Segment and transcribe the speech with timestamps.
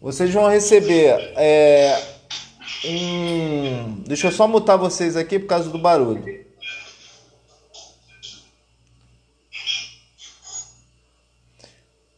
[0.00, 2.00] Vocês vão receber é,
[2.84, 4.02] um.
[4.06, 6.44] Deixa eu só mutar vocês aqui por causa do barulho.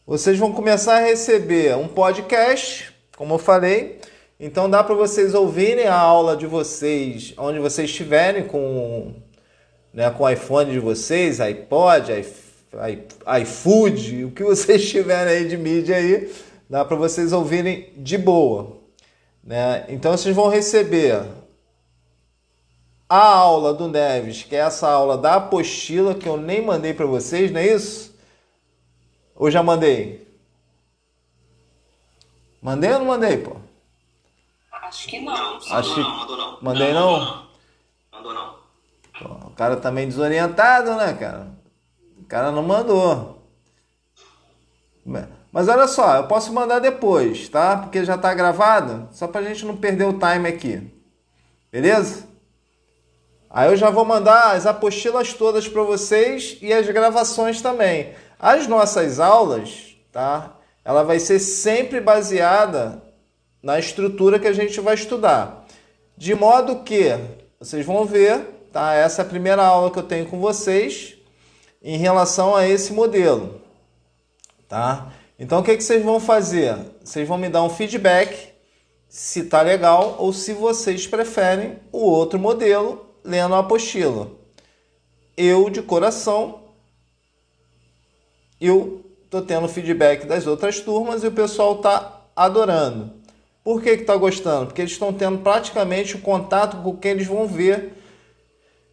[0.05, 3.99] Vocês vão começar a receber um podcast, como eu falei.
[4.39, 9.13] Então dá para vocês ouvirem a aula de vocês onde vocês estiverem com
[9.93, 12.11] né, com o iPhone de vocês, iPod,
[13.41, 16.31] iFood, o que vocês tiverem aí de mídia aí,
[16.69, 18.77] dá para vocês ouvirem de boa.
[19.43, 19.85] Né?
[19.89, 21.25] Então vocês vão receber
[23.09, 27.07] a aula do Neves, que é essa aula da apostila que eu nem mandei para
[27.07, 28.15] vocês, não é isso?
[29.35, 30.27] Ou já mandei?
[32.61, 33.55] Mandei ou não mandei, pô?
[34.71, 35.57] Acho que não.
[35.57, 36.01] Acho que...
[36.01, 36.61] não, mandou não.
[36.61, 37.19] Mandei não?
[37.19, 37.47] não?
[38.11, 38.55] Mandou não.
[39.19, 41.47] Pô, o cara tá meio desorientado, né, cara?
[42.19, 43.41] O cara não mandou.
[45.51, 47.77] Mas olha só, eu posso mandar depois, tá?
[47.77, 50.93] Porque já tá gravado, só pra gente não perder o time aqui.
[51.71, 52.27] Beleza?
[53.49, 58.13] Aí eu já vou mandar as apostilas todas para vocês e as gravações também.
[58.39, 60.55] As nossas aulas, tá?
[60.85, 63.01] Ela vai ser sempre baseada
[63.61, 65.65] na estrutura que a gente vai estudar.
[66.15, 67.17] De modo que
[67.59, 68.93] vocês vão ver, tá?
[68.93, 71.15] Essa é a primeira aula que eu tenho com vocês
[71.81, 73.61] em relação a esse modelo,
[74.67, 75.11] tá?
[75.39, 76.75] Então o que, que vocês vão fazer?
[77.01, 78.49] Vocês vão me dar um feedback
[79.07, 84.29] se tá legal ou se vocês preferem o outro modelo lendo a apostila.
[85.37, 86.65] Eu de coração
[88.59, 93.13] eu tô tendo feedback das outras turmas e o pessoal tá adorando.
[93.63, 94.67] Por que que tá gostando?
[94.67, 97.93] Porque eles estão tendo praticamente o contato com quem eles vão ver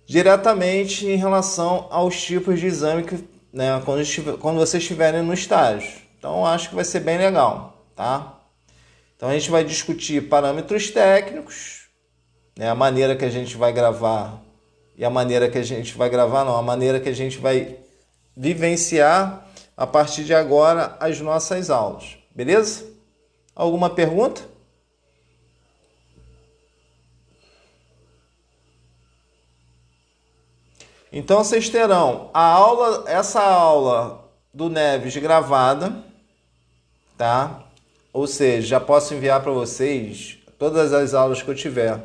[0.06, 3.16] diretamente em relação aos tipos de exame que,
[3.52, 6.05] né, quando, estiver, quando vocês estiverem no estágio.
[6.26, 8.40] Então acho que vai ser bem legal, tá?
[9.16, 11.86] Então a gente vai discutir parâmetros técnicos,
[12.58, 14.42] né, a maneira que a gente vai gravar
[14.96, 17.78] e a maneira que a gente vai gravar não, a maneira que a gente vai
[18.36, 22.84] vivenciar a partir de agora as nossas aulas, beleza?
[23.54, 24.42] Alguma pergunta?
[31.12, 36.04] Então vocês terão a aula, essa aula do Neves gravada,
[37.16, 37.62] tá?
[38.12, 42.00] Ou seja, já posso enviar para vocês todas as aulas que eu tiver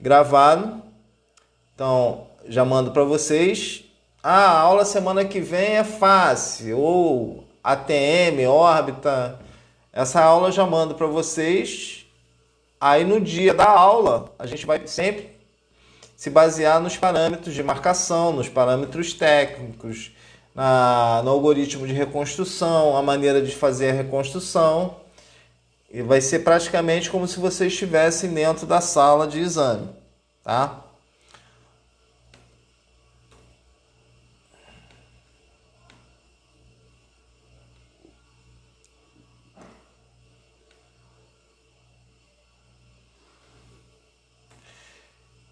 [0.00, 0.82] gravado.
[1.74, 3.84] Então, já mando para vocês.
[4.22, 9.38] Ah, a aula semana que vem é fácil ou ATM, órbita.
[9.92, 12.06] Essa aula eu já mando para vocês.
[12.80, 15.36] Aí no dia da aula, a gente vai sempre
[16.16, 20.12] se basear nos parâmetros de marcação, nos parâmetros técnicos,
[20.58, 24.96] na, no algoritmo de reconstrução, a maneira de fazer a reconstrução.
[25.88, 29.88] E vai ser praticamente como se vocês estivessem dentro da sala de exame,
[30.42, 30.84] tá?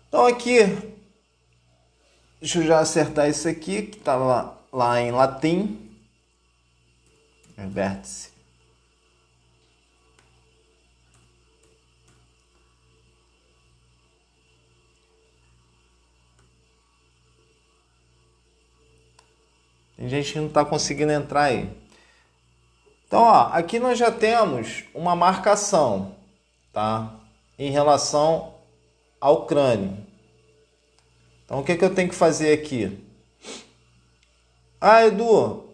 [0.08, 0.58] Então aqui,
[2.40, 5.82] deixa eu já acertar isso aqui, que estava lá, em latim.
[7.56, 8.36] Vértice.
[19.96, 21.70] Tem gente que não está conseguindo entrar aí.
[23.06, 26.14] Então, ó, aqui nós já temos uma marcação,
[26.72, 27.14] tá?
[27.58, 28.54] Em relação
[29.18, 29.96] ao crânio.
[31.44, 33.05] Então, o que, é que eu tenho que fazer aqui?
[34.80, 35.70] Ah, Edu,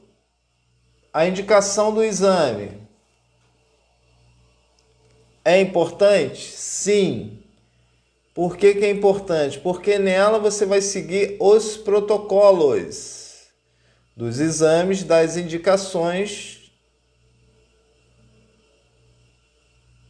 [1.13, 2.81] a indicação do exame
[5.45, 6.53] é importante?
[6.53, 7.43] Sim.
[8.35, 9.59] Por que, que é importante?
[9.59, 13.49] Porque nela você vai seguir os protocolos
[14.17, 16.73] dos exames, das indicações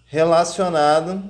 [0.07, 1.21] relacionadas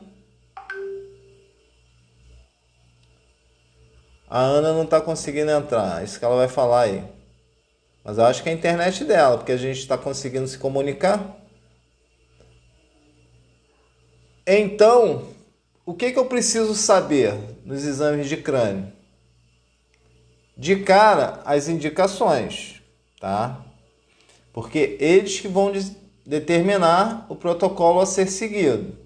[4.34, 7.04] A Ana não está conseguindo entrar, é isso que ela vai falar aí.
[8.04, 11.36] Mas eu acho que é a internet dela, porque a gente está conseguindo se comunicar.
[14.46, 15.28] Então,
[15.86, 17.34] o que, que eu preciso saber
[17.64, 18.92] nos exames de crânio?
[20.56, 22.82] De cara, as indicações,
[23.20, 23.64] tá?
[24.52, 25.72] Porque eles que vão
[26.26, 28.96] determinar o protocolo a ser seguido.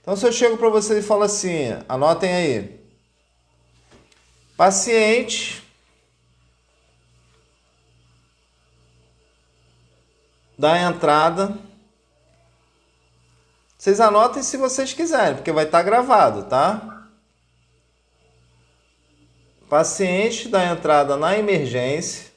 [0.00, 2.80] Então, se eu chego para vocês e falo assim, anotem aí,
[4.60, 5.62] Paciente
[10.60, 11.58] da entrada
[13.78, 17.08] Vocês anotem se vocês quiserem, porque vai estar gravado, tá?
[19.70, 22.30] Paciente da entrada na emergência.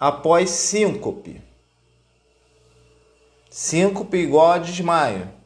[0.00, 1.40] Após síncope.
[3.48, 5.39] Síncope igual a desmaio.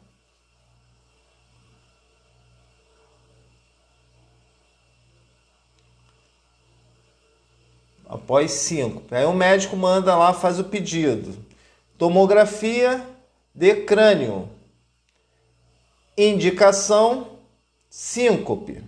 [8.07, 9.03] Após 5.
[9.13, 11.35] Aí o médico manda lá, faz o pedido.
[11.97, 13.05] Tomografia
[13.53, 14.49] de crânio.
[16.17, 17.39] Indicação
[17.89, 18.83] síncope.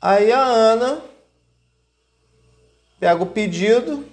[0.00, 1.02] Aí a Ana
[2.98, 4.06] pega o pedido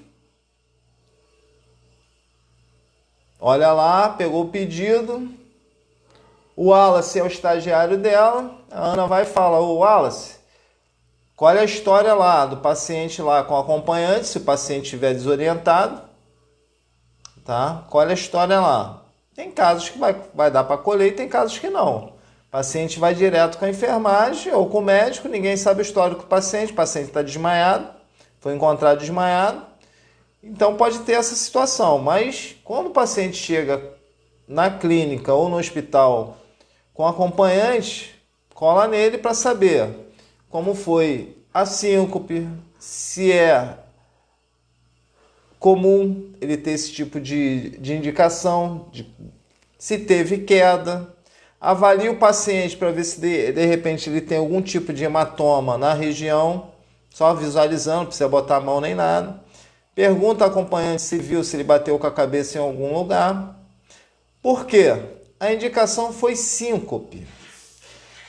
[3.49, 5.25] Olha lá, pegou o pedido.
[6.53, 8.51] O Wallace é o estagiário dela.
[8.69, 10.35] A Ana vai e fala: Ô Wallace,
[11.33, 16.01] qual é a história lá do paciente lá com acompanhante, se o paciente estiver desorientado?
[17.45, 17.85] Tá?
[17.89, 19.03] Qual é a história lá?
[19.33, 22.07] Tem casos que vai, vai dar para colher e tem casos que não.
[22.07, 26.23] O paciente vai direto com a enfermagem ou com o médico, ninguém sabe o histórico
[26.23, 27.87] do paciente, o paciente está desmaiado,
[28.41, 29.61] foi encontrado desmaiado.
[30.49, 33.83] Então pode ter essa situação, mas quando o paciente chega
[34.47, 36.37] na clínica ou no hospital
[36.93, 38.15] com acompanhante,
[38.53, 39.89] cola nele para saber
[40.49, 42.47] como foi a síncope,
[42.79, 43.77] se é
[45.59, 49.05] comum ele ter esse tipo de, de indicação, de,
[49.77, 51.13] se teve queda.
[51.59, 55.77] Avalie o paciente para ver se de, de repente ele tem algum tipo de hematoma
[55.77, 56.71] na região,
[57.09, 59.45] só visualizando, não precisa botar a mão nem nada.
[59.97, 63.59] Pergunta ao acompanhante se viu se ele bateu com a cabeça em algum lugar.
[64.43, 64.93] Por quê?
[65.39, 67.27] A indicação foi síncope.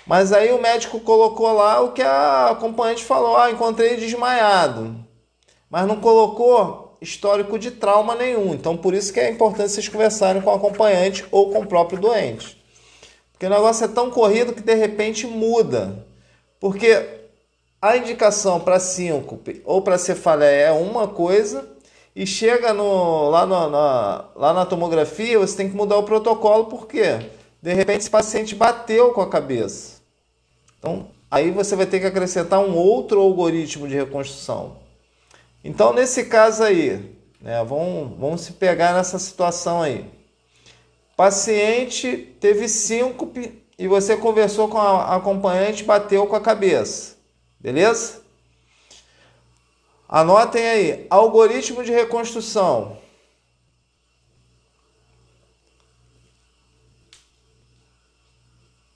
[0.06, 4.96] Mas aí o médico colocou lá o que a acompanhante falou: ah, encontrei desmaiado.
[5.68, 8.54] Mas não colocou histórico de trauma nenhum.
[8.54, 12.00] Então por isso que é importante vocês conversarem com o acompanhante ou com o próprio
[12.00, 12.64] doente.
[13.30, 16.06] Porque o negócio é tão corrido que de repente muda.
[16.58, 17.17] Porque
[17.80, 21.68] a indicação para síncope ou para cefaleia é uma coisa
[22.14, 26.66] e chega no, lá, no, na, lá na tomografia, você tem que mudar o protocolo,
[26.66, 27.30] porque
[27.62, 29.98] de repente esse paciente bateu com a cabeça.
[30.78, 34.78] Então, aí você vai ter que acrescentar um outro algoritmo de reconstrução.
[35.62, 40.10] Então, nesse caso aí, né, vamos, vamos se pegar nessa situação aí.
[41.16, 47.17] Paciente teve síncope e você conversou com a acompanhante, bateu com a cabeça.
[47.60, 48.22] Beleza?
[50.08, 52.98] Anotem aí, algoritmo de reconstrução.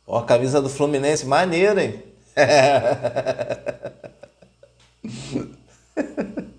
[0.06, 2.02] Ó, a camisa do Fluminense, maneira, hein?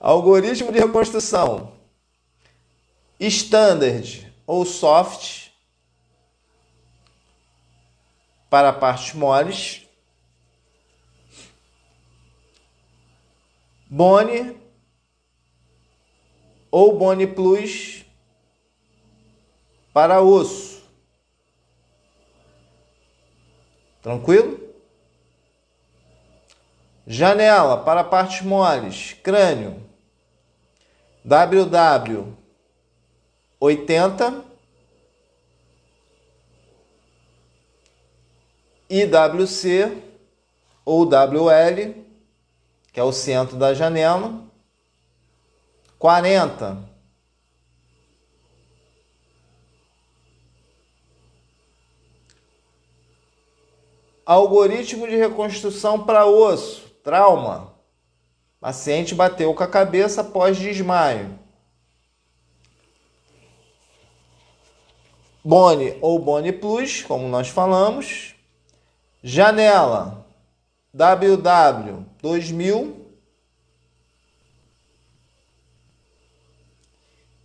[0.00, 1.72] algoritmo de reconstrução.
[3.20, 5.50] Standard ou soft
[8.50, 9.81] para partes moles
[13.94, 14.58] Boni
[16.70, 18.06] ou Boni Plus
[19.92, 20.82] para osso.
[24.00, 24.58] Tranquilo?
[27.06, 29.86] Janela para partes moles, crânio.
[31.22, 32.34] WW
[33.60, 34.42] 80
[38.88, 40.02] IWC
[40.82, 42.01] ou WL
[42.92, 44.44] que é o centro da janela.
[45.98, 46.92] 40.
[54.24, 57.72] Algoritmo de reconstrução para osso, trauma.
[58.60, 61.38] Paciente bateu com a cabeça após desmaio.
[65.42, 68.36] Bone ou Bone Plus, como nós falamos.
[69.24, 70.22] Janela
[70.94, 73.02] WW 2000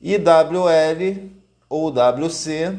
[0.01, 1.31] e WL
[1.69, 2.77] ou WC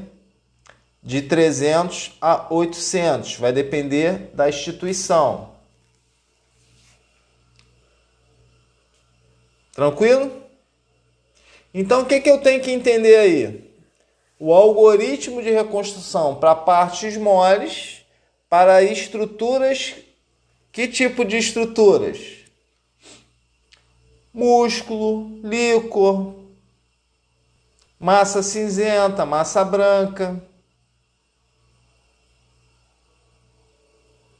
[1.02, 5.56] de 300 a 800, vai depender da instituição.
[9.72, 10.42] Tranquilo?
[11.72, 13.72] Então o que, que eu tenho que entender aí?
[14.38, 18.04] O algoritmo de reconstrução para partes moles,
[18.50, 19.94] para estruturas
[20.78, 22.20] que tipo de estruturas?
[24.32, 26.36] Músculo, líquor,
[27.98, 30.40] massa cinzenta, massa branca,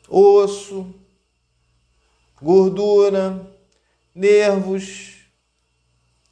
[0.09, 0.95] osso,
[2.41, 3.53] gordura,
[4.15, 5.17] nervos,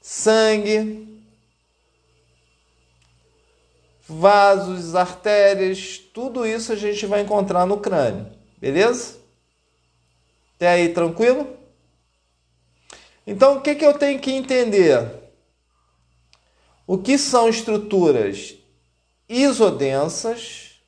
[0.00, 1.20] sangue,
[4.06, 9.25] vasos, artérias, tudo isso a gente vai encontrar no crânio, beleza?
[10.56, 11.46] Até aí tranquilo?
[13.26, 15.08] Então o que, que eu tenho que entender?
[16.86, 18.56] O que são estruturas
[19.28, 20.80] isodensas,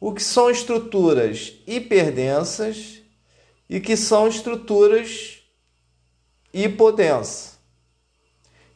[0.00, 3.00] o que são estruturas hiperdensas
[3.68, 5.42] e que são estruturas
[6.52, 7.58] hipodensas.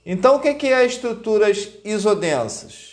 [0.05, 2.88] Então, o que é estruturas isodensas?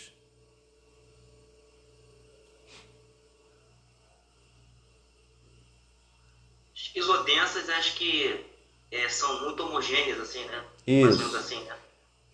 [6.96, 8.42] Isodensas, acho que
[8.90, 10.64] é, são muito homogêneas, assim, né?
[10.86, 11.36] Isso.
[11.36, 11.76] Assim, né?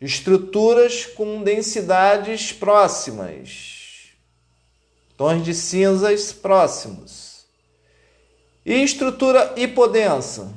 [0.01, 4.11] Estruturas com densidades próximas,
[5.17, 7.45] tons de cinzas próximos.
[8.65, 10.55] E estrutura hipodensa?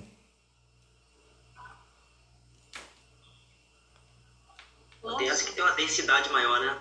[5.17, 6.77] Densa que tem uma densidade maior, né?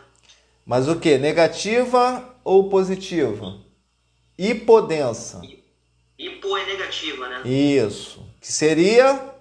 [0.66, 1.16] Mas o que?
[1.16, 3.61] Negativa ou positiva?
[4.37, 5.40] Hipodensa.
[6.18, 7.42] Hipo é negativa, né?
[7.49, 8.25] Isso.
[8.40, 9.35] Que seria?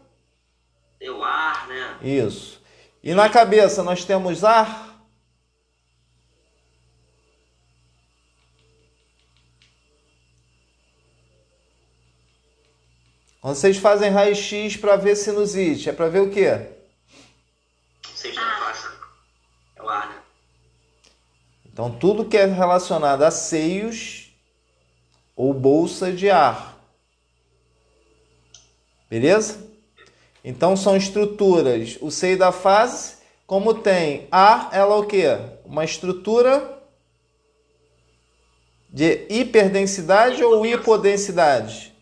[0.99, 1.99] É o ar, né?
[2.01, 2.61] Isso.
[3.03, 4.93] E na cabeça nós temos ar?
[13.41, 16.65] Quando vocês fazem raio-x para ver sinusite, é para ver o quê?
[18.15, 18.89] Seja faixa.
[19.75, 20.21] É o ar, né?
[21.65, 24.22] Então, tudo que é relacionado a seios
[25.35, 26.77] ou bolsa de ar.
[29.09, 29.59] Beleza?
[30.43, 31.97] Então, são estruturas.
[32.01, 35.27] O seio da fase, como tem ar, ela é o quê?
[35.63, 36.81] Uma estrutura
[38.89, 41.93] de hiperdensidade ou hipodensidade?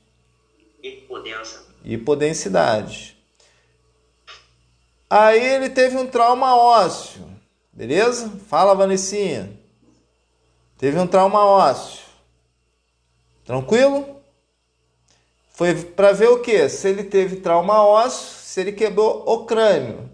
[0.83, 1.65] Hipodensa.
[1.83, 3.17] Hipodensidade.
[5.09, 7.29] Aí ele teve um trauma ósseo.
[7.71, 8.29] Beleza?
[8.47, 9.57] Fala, Vanessinha.
[10.77, 12.10] Teve um trauma ósseo.
[13.45, 14.21] Tranquilo?
[15.51, 16.67] Foi para ver o que?
[16.69, 20.09] Se ele teve trauma ósseo, se ele quebrou o crânio.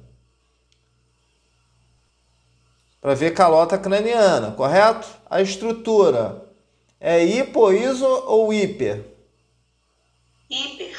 [3.00, 5.08] Para ver calota craniana, correto?
[5.30, 6.44] A estrutura
[7.00, 9.06] é hipo, iso ou hiper?
[10.50, 10.98] Hiper.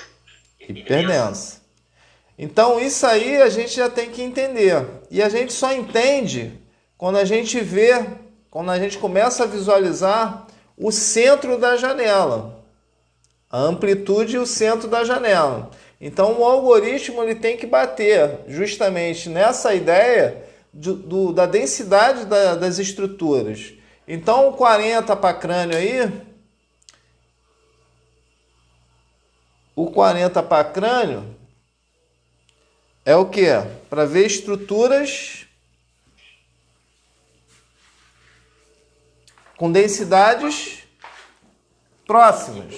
[0.61, 1.61] Hiperdensa.
[2.39, 4.87] Então isso aí a gente já tem que entender.
[5.11, 6.59] E a gente só entende
[6.97, 8.07] quando a gente vê,
[8.51, 10.48] quando a gente começa a visualizar
[10.79, 12.65] o centro da janela.
[13.51, 15.71] A amplitude e o centro da janela.
[16.01, 22.55] Então o algoritmo ele tem que bater justamente nessa ideia do, do da densidade da,
[22.55, 23.73] das estruturas.
[24.07, 26.11] Então o 40 para crânio aí,
[29.75, 31.37] o 40 para crânio
[33.05, 33.47] é o que?
[33.91, 35.48] Para ver estruturas
[39.59, 40.85] com densidades
[42.07, 42.75] próximas.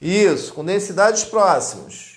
[0.00, 2.16] Isso, com densidades próximas.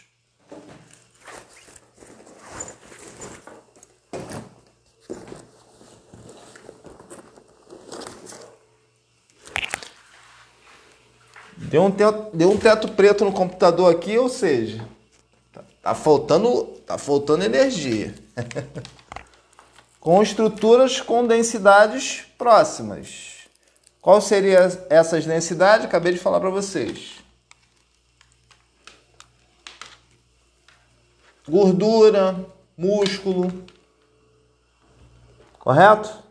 [11.58, 14.86] Deu um, teto, deu um teto preto no computador aqui, ou seja,
[15.54, 18.14] tá, tá faltando, tá faltando energia.
[20.00, 23.31] com estruturas com densidades próximas.
[24.02, 25.86] Qual seria essas densidades?
[25.86, 27.20] Acabei de falar para vocês.
[31.48, 33.64] Gordura, músculo.
[35.60, 36.22] Correto?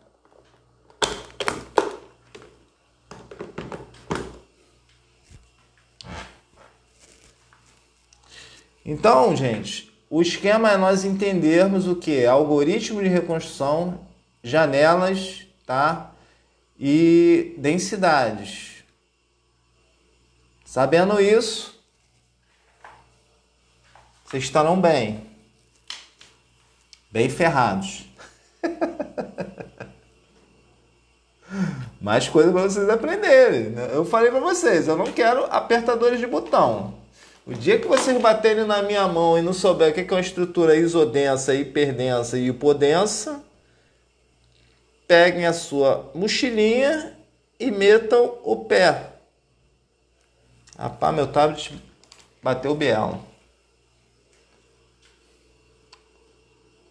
[8.85, 12.27] Então, gente, o esquema é nós entendermos o que?
[12.27, 14.01] Algoritmo de reconstrução,
[14.43, 16.11] janelas, tá?
[16.83, 18.83] E densidades.
[20.65, 21.79] Sabendo isso,
[24.25, 25.29] vocês estarão bem.
[27.11, 28.07] Bem ferrados.
[32.01, 33.71] Mais coisa para vocês aprenderem.
[33.71, 33.91] Né?
[33.93, 36.95] Eu falei para vocês, eu não quero apertadores de botão.
[37.47, 40.21] O dia que vocês baterem na minha mão e não souber o que é uma
[40.21, 43.43] estrutura isodensa, hiperdensa e hipodensa,
[45.11, 47.19] peguem a sua mochilinha
[47.59, 49.15] e metam o pé.
[50.79, 51.83] Rapaz, meu tablet
[52.41, 53.19] bateu biela.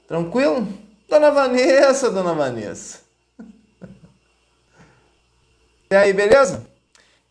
[0.06, 0.68] Tranquilo?
[1.08, 3.00] Dona Vanessa, dona Vanessa.
[5.90, 6.68] E aí, beleza?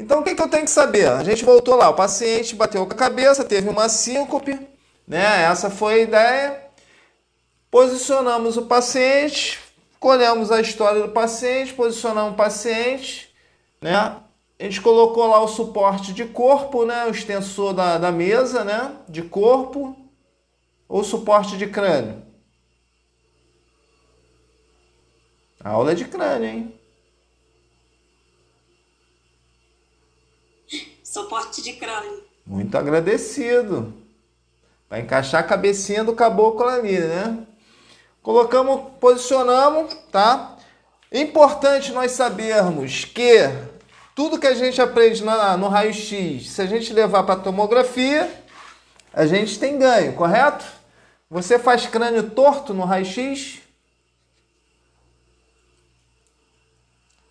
[0.00, 1.06] Então o que, que eu tenho que saber?
[1.06, 4.58] A gente voltou lá, o paciente bateu com a cabeça, teve uma síncope,
[5.06, 5.42] né?
[5.42, 6.64] Essa foi a ideia.
[7.70, 9.67] Posicionamos o paciente,
[10.00, 13.34] colhemos a história do paciente, posicionamos o paciente,
[13.80, 14.20] né?
[14.58, 17.06] A gente colocou lá o suporte de corpo, né?
[17.06, 18.96] O extensor da, da mesa, né?
[19.08, 19.96] De corpo
[20.88, 22.22] ou suporte de crânio.
[25.62, 26.74] A aula é de crânio, hein?
[31.02, 32.24] Suporte de crânio.
[32.46, 33.94] Muito agradecido.
[34.88, 37.46] Vai encaixar a cabecinha do caboclo ali, né?
[38.28, 40.54] Colocamos, posicionamos, tá?
[41.10, 43.38] Importante nós sabermos que
[44.14, 48.30] tudo que a gente aprende na, no raio-x, se a gente levar para tomografia,
[49.14, 50.62] a gente tem ganho, correto?
[51.30, 53.62] Você faz crânio torto no raio-x?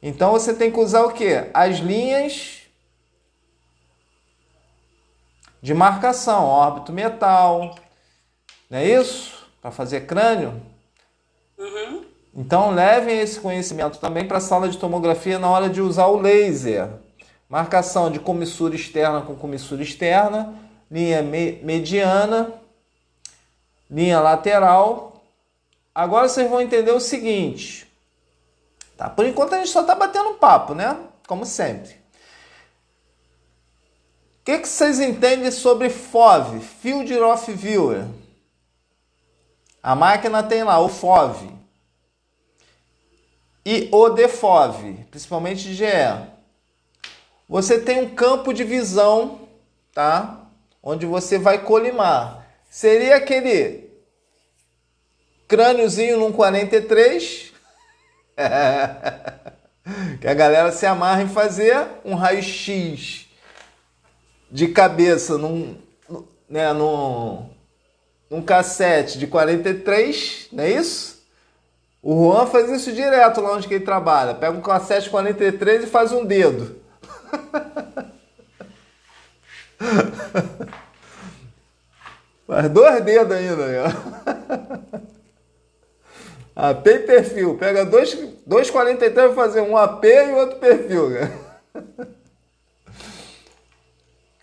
[0.02, 1.48] Então você tem que usar o que?
[1.54, 2.64] As linhas
[5.62, 7.76] de marcação, órbito metal,
[8.68, 9.48] não é isso?
[9.62, 10.67] Para fazer crânio.
[11.58, 12.06] Uhum.
[12.36, 16.18] Então levem esse conhecimento também para a sala de tomografia na hora de usar o
[16.18, 16.90] laser.
[17.50, 20.54] Marcação de comissura externa com comissura externa,
[20.92, 22.54] linha me mediana,
[23.90, 25.24] linha lateral.
[25.96, 27.88] Agora vocês vão entender o seguinte.
[28.96, 29.10] Tá?
[29.10, 30.98] Por enquanto a gente só está batendo papo, né?
[31.28, 31.94] Como sempre.
[34.42, 38.06] O que, que vocês entendem sobre FOV, Field of Viewer?
[39.82, 41.50] A máquina tem lá o FOV
[43.66, 45.86] e o DFOV, principalmente GE.
[47.50, 49.48] Você tem um campo de visão,
[49.94, 50.48] tá?
[50.82, 52.46] Onde você vai colimar.
[52.70, 53.90] Seria aquele
[55.48, 57.54] crâniozinho num 43
[60.22, 63.28] que a galera se amarra em fazer um raio-x
[64.52, 65.78] de cabeça num,
[66.50, 67.50] né, num,
[68.30, 71.18] num cassete de 43, não é isso?
[72.02, 74.34] O Juan faz isso direto lá onde ele trabalha.
[74.34, 76.76] Pega um cassete 43 e faz um dedo.
[82.48, 83.84] faz dois dedos ainda.
[83.84, 83.88] Ó.
[86.56, 87.58] AP e perfil.
[87.58, 91.10] Pega dois, dois 43 para fazer um AP e outro perfil.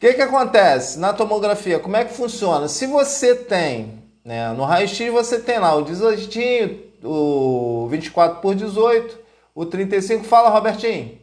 [0.04, 1.78] Que, que acontece na tomografia?
[1.78, 2.68] Como é que funciona?
[2.68, 9.18] Se você tem, né, no raio-x você tem lá o 18, o 24 por 18,
[9.54, 10.24] o 35.
[10.24, 11.18] Fala, Robertinho.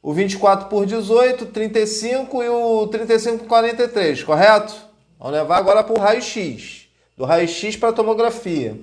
[0.00, 4.72] O 24 por 18, 35 e o 35 por 43, correto?
[5.18, 6.86] Vamos levar agora para o raio-x.
[7.16, 8.78] Do raio-x para a tomografia.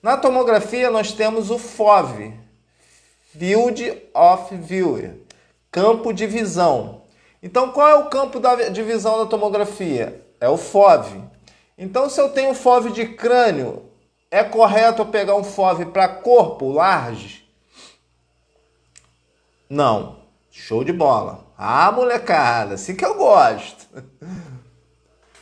[0.00, 2.32] Na tomografia, nós temos o FOV,
[3.36, 5.18] Field of View,
[5.68, 7.01] campo de visão.
[7.42, 8.40] Então, qual é o campo
[8.72, 10.24] de visão da tomografia?
[10.40, 11.20] É o FOV.
[11.76, 13.82] Então, se eu tenho FOV de crânio,
[14.30, 17.44] é correto eu pegar um FOV para corpo large?
[19.68, 20.22] Não.
[20.50, 21.46] Show de bola.
[21.58, 23.86] Ah, molecada, assim que eu gosto.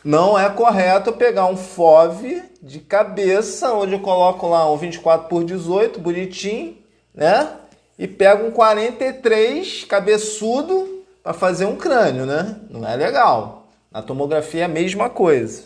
[0.03, 5.45] Não é correto pegar um FOV de cabeça, onde eu coloco lá um 24 por
[5.45, 6.79] 18, bonitinho,
[7.15, 7.57] né?
[7.99, 12.61] E pego um 43 cabeçudo para fazer um crânio, né?
[12.69, 13.69] Não é legal.
[13.91, 15.65] Na tomografia é a mesma coisa,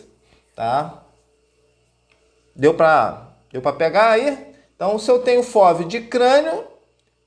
[0.55, 1.03] tá?
[2.55, 4.55] Deu para deu para pegar aí?
[4.75, 6.65] Então, se eu tenho FOV de crânio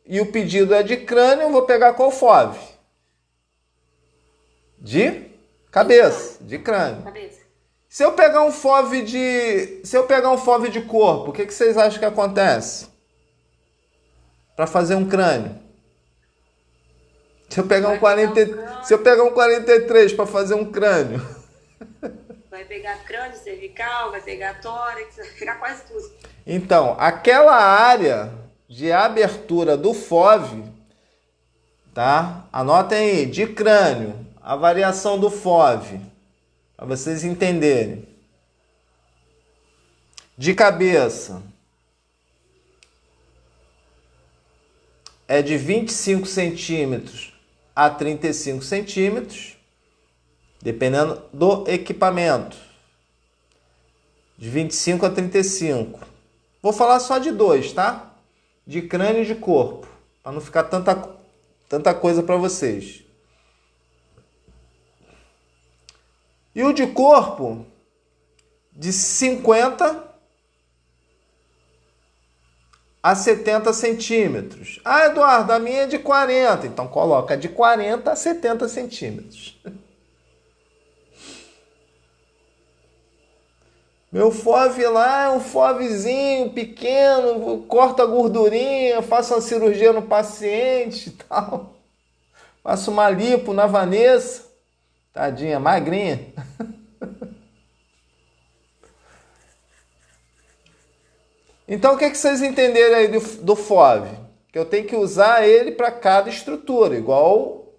[0.05, 2.59] e o pedido é de crânio, eu vou pegar qual FOV?
[4.79, 5.29] De
[5.71, 7.03] Cabeça, de crânio.
[7.03, 7.38] Cabeça.
[7.88, 9.81] Se eu pegar um FOV de.
[9.85, 12.88] Se eu pegar um FOV de corpo, o que, que vocês acham que acontece?
[14.57, 15.59] Para fazer um crânio.
[17.48, 21.20] Se eu pegar um 40, se eu pegar um 43 para fazer um crânio.
[22.50, 26.11] Vai pegar crânio, cervical, vai pegar tórax, vai pegar quase tudo.
[26.44, 28.32] Então, aquela área
[28.68, 30.64] de abertura do FOV,
[31.94, 32.48] tá?
[32.52, 36.00] Anotem aí, de crânio, a variação do FOV,
[36.76, 38.08] para vocês entenderem.
[40.37, 41.40] De cabeça,
[45.28, 47.38] é de 25 centímetros
[47.79, 49.57] a 35 centímetros,
[50.61, 52.57] dependendo do equipamento.
[54.37, 56.01] De 25 a 35.
[56.61, 58.17] Vou falar só de dois, tá?
[58.67, 59.87] De crânio e de corpo,
[60.25, 61.09] para não ficar tanta,
[61.69, 63.05] tanta coisa para vocês.
[66.57, 67.64] E o de corpo,
[68.73, 70.08] de 50
[73.09, 74.81] a 70 centímetros.
[74.85, 76.66] Ah, Eduardo, a minha é de 40.
[76.66, 79.59] Então coloca de 40 a 70 centímetros.
[84.12, 91.09] Meu FOV lá é um FOVzinho pequeno, corta a gordurinha, faço uma cirurgia no paciente
[91.09, 91.77] e tal.
[92.62, 94.49] Faço uma lipo na Vanessa.
[95.14, 96.27] Tadinha, magrinha.
[101.68, 104.09] Então, o que, é que vocês entenderam aí do, do FOV?
[104.50, 107.74] Que eu tenho que usar ele para cada estrutura, igual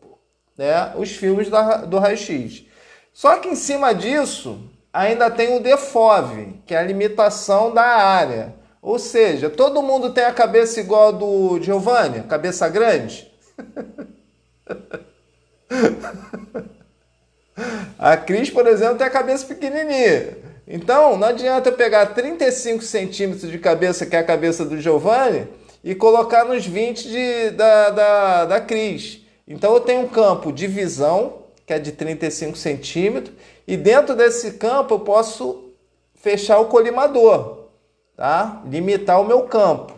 [0.56, 2.65] né, os filmes da, do raio-x.
[3.12, 8.54] Só que em cima disso, ainda tem o DFOV, que é a limitação da área.
[8.82, 13.28] Ou seja, todo mundo tem a cabeça igual a do Giovanni, cabeça grande?
[17.97, 20.49] a Cris, por exemplo, tem a cabeça pequenininha.
[20.71, 25.47] Então, não adianta eu pegar 35 centímetros de cabeça, que é a cabeça do Giovanni,
[25.84, 29.25] e colocar nos 20 de, da, da, da Cris.
[29.47, 33.36] Então, eu tenho um campo de visão, que é de 35 centímetros,
[33.67, 35.73] e dentro desse campo eu posso
[36.13, 37.69] fechar o colimador,
[38.15, 38.62] tá?
[38.69, 39.93] Limitar o meu campo,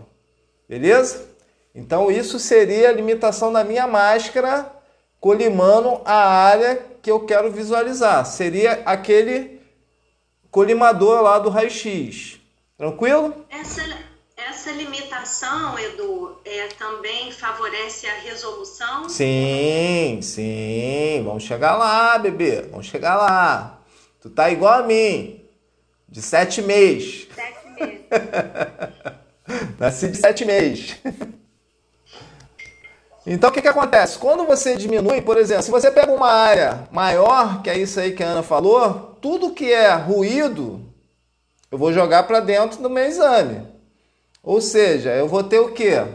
[0.70, 1.26] beleza?
[1.76, 4.72] Então, isso seria a limitação da minha máscara
[5.20, 8.26] colimando a área que eu quero visualizar.
[8.26, 9.61] Seria aquele
[10.52, 12.40] colimador lá do raio-x.
[12.78, 13.46] Tranquilo?
[13.50, 13.82] Essa,
[14.36, 19.08] essa limitação, Edu, é, também favorece a resolução?
[19.08, 21.24] Sim, sim.
[21.24, 22.64] Vamos chegar lá, bebê.
[22.70, 23.80] Vamos chegar lá.
[24.20, 25.42] Tu tá igual a mim.
[26.10, 27.28] De sete meses.
[27.34, 28.06] Sete meses.
[29.80, 30.98] Nasci de sete meses.
[33.24, 34.18] Então o que, que acontece?
[34.18, 38.14] Quando você diminui, por exemplo, se você pega uma área maior, que é isso aí
[38.14, 40.92] que a Ana falou, tudo que é ruído
[41.72, 43.66] eu vou jogar para dentro do meu exame.
[44.44, 46.06] Ou seja, eu vou ter o quê?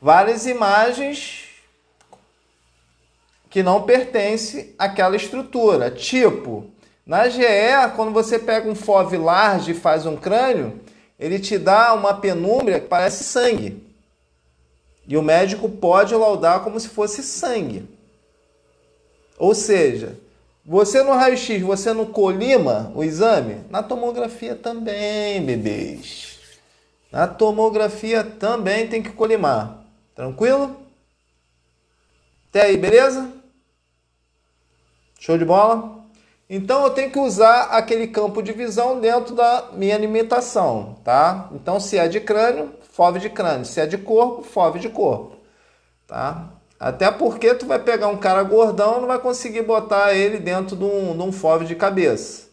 [0.00, 1.44] Várias imagens
[3.48, 5.90] que não pertencem àquela estrutura.
[5.90, 6.66] Tipo,
[7.06, 7.42] na GE,
[7.94, 10.80] quando você pega um FOV large e faz um crânio,
[11.18, 13.86] ele te dá uma penúmbria que parece sangue.
[15.06, 17.88] E o médico pode laudar como se fosse sangue.
[19.38, 20.18] Ou seja,
[20.68, 23.64] você no raio-x, você não colima o exame?
[23.70, 26.38] Na tomografia também, bebês.
[27.10, 29.82] Na tomografia também tem que colimar.
[30.14, 30.76] Tranquilo?
[32.50, 33.32] Até aí, beleza?
[35.18, 36.04] Show de bola?
[36.50, 41.48] Então eu tenho que usar aquele campo de visão dentro da minha limitação, tá?
[41.52, 43.64] Então se é de crânio, FOV de crânio.
[43.64, 45.34] Se é de corpo, FOV de corpo.
[46.06, 46.57] Tá?
[46.78, 50.84] Até porque tu vai pegar um cara gordão não vai conseguir botar ele dentro de
[50.84, 52.48] um, de um de cabeça.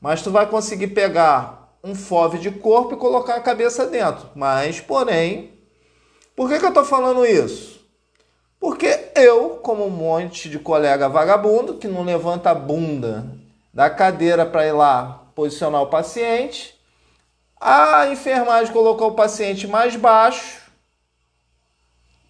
[0.00, 4.28] Mas tu vai conseguir pegar um FOV de corpo e colocar a cabeça dentro.
[4.34, 5.52] Mas, porém,
[6.36, 7.80] por que, que eu estou falando isso?
[8.58, 13.26] Porque eu, como um monte de colega vagabundo que não levanta a bunda
[13.72, 16.78] da cadeira para ir lá posicionar o paciente,
[17.58, 20.59] a enfermagem colocou o paciente mais baixo,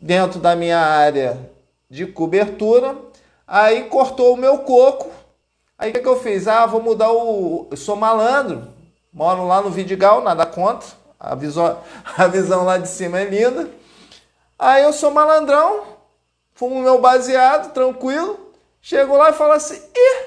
[0.00, 1.50] dentro da minha área
[1.88, 2.96] de cobertura,
[3.46, 5.10] aí cortou o meu coco.
[5.78, 6.46] Aí o que, que eu fiz?
[6.46, 7.68] Ah, vou mudar o.
[7.70, 8.68] Eu sou malandro,
[9.12, 10.88] moro lá no Vidigal, nada contra.
[11.18, 11.78] A visão,
[12.16, 13.68] a visão lá de cima é linda.
[14.58, 15.84] Aí eu sou malandrão,
[16.54, 18.38] fumo meu baseado, tranquilo.
[18.80, 20.24] Chego lá e falo assim: ih,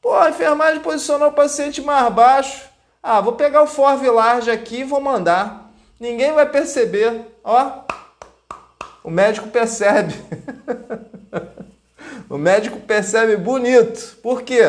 [0.00, 2.70] pô, a enfermagem posicionou o paciente mais baixo.
[3.02, 5.70] Ah, vou pegar o Forve Large aqui e vou mandar.
[5.98, 7.26] Ninguém vai perceber.
[7.42, 7.82] Ó,
[9.04, 10.14] o médico percebe.
[12.28, 14.16] o médico percebe bonito.
[14.22, 14.62] Por quê?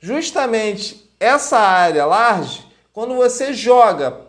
[0.00, 4.20] Justamente essa área large, quando você joga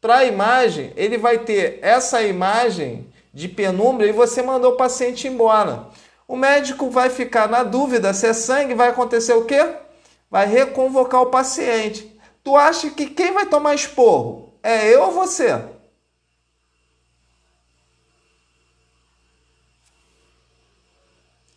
[0.00, 5.28] para a imagem, ele vai ter essa imagem de penumbra e você mandou o paciente
[5.28, 5.86] embora.
[6.26, 9.74] O médico vai ficar na dúvida se é sangue, vai acontecer o quê?
[10.30, 12.18] Vai reconvocar o paciente.
[12.44, 14.52] Tu acha que quem vai tomar esporro?
[14.62, 15.58] É eu ou você?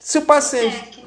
[0.01, 1.05] Se o paciente.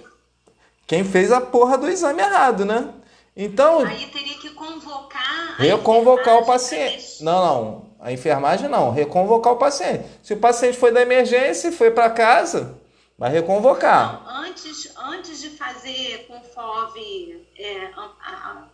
[0.87, 2.94] Quem fez a porra do exame errado, né?
[3.37, 3.85] Então.
[3.85, 5.57] Aí teria que convocar.
[5.59, 7.22] Reconvocar o paciente.
[7.22, 7.87] Não, não.
[7.98, 8.92] A enfermagem não.
[8.92, 10.04] Reconvocar o paciente.
[10.22, 12.78] Se o paciente foi da emergência e foi para casa,
[13.18, 14.22] vai reconvocar.
[14.24, 17.90] Não, antes, antes de fazer com FOV é,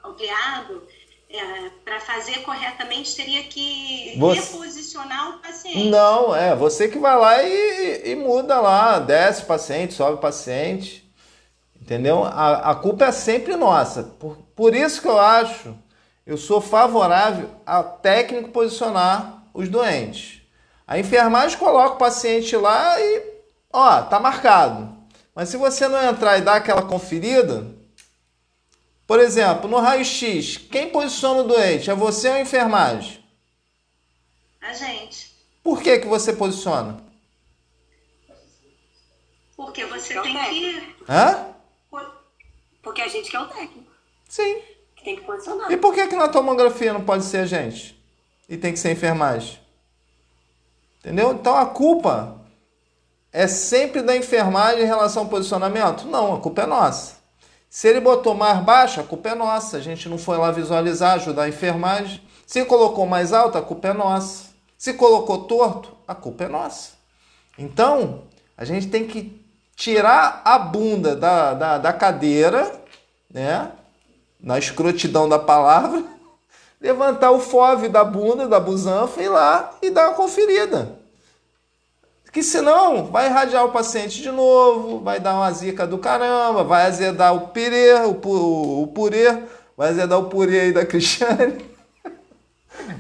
[0.05, 0.83] ampliado,
[1.33, 4.41] é, para fazer corretamente, teria que você...
[4.41, 5.89] reposicionar o paciente.
[5.89, 10.19] Não, é você que vai lá e, e muda lá, desce o paciente, sobe o
[10.19, 11.09] paciente.
[11.81, 12.25] Entendeu?
[12.25, 14.03] A, a culpa é sempre nossa.
[14.03, 15.77] Por, por isso que eu acho,
[16.27, 20.43] eu sou favorável ao técnico posicionar os doentes.
[20.87, 23.23] A enfermagem coloca o paciente lá e,
[23.73, 24.97] ó, tá marcado.
[25.35, 27.80] Mas se você não entrar e dar aquela conferida,
[29.11, 31.91] por exemplo, no raio-x, quem posiciona o doente?
[31.91, 33.21] É você ou a enfermagem?
[34.61, 35.35] A gente.
[35.65, 36.97] Por que, que você posiciona?
[39.57, 40.95] Porque você é tem que.
[41.09, 41.45] Hã?
[42.81, 43.91] Porque a gente que é o técnico.
[44.29, 44.63] Sim.
[44.95, 45.73] Que tem que posicionar.
[45.73, 48.01] E por que, que na tomografia não pode ser a gente?
[48.49, 49.59] E tem que ser a enfermagem?
[51.01, 51.33] Entendeu?
[51.33, 52.41] Então a culpa
[53.33, 56.07] é sempre da enfermagem em relação ao posicionamento?
[56.07, 57.20] Não, a culpa é nossa.
[57.71, 59.77] Se ele botou mais baixo, a culpa é nossa.
[59.77, 62.21] A gente não foi lá visualizar, ajudar a enfermagem.
[62.45, 64.47] Se colocou mais alto, a culpa é nossa.
[64.77, 66.95] Se colocou torto, a culpa é nossa.
[67.57, 68.23] Então,
[68.57, 69.41] a gente tem que
[69.77, 72.73] tirar a bunda da, da, da cadeira,
[73.33, 73.71] né?
[74.41, 76.03] Na escrotidão da palavra,
[76.81, 80.99] levantar o fove da bunda, da busanfa, ir lá e dar uma conferida.
[82.33, 86.87] Que senão vai irradiar o paciente de novo, vai dar uma zica do caramba, vai
[86.87, 89.37] azedar o pirê, o, o, o purê,
[89.77, 91.69] vai azedar o purê aí da Cristiane.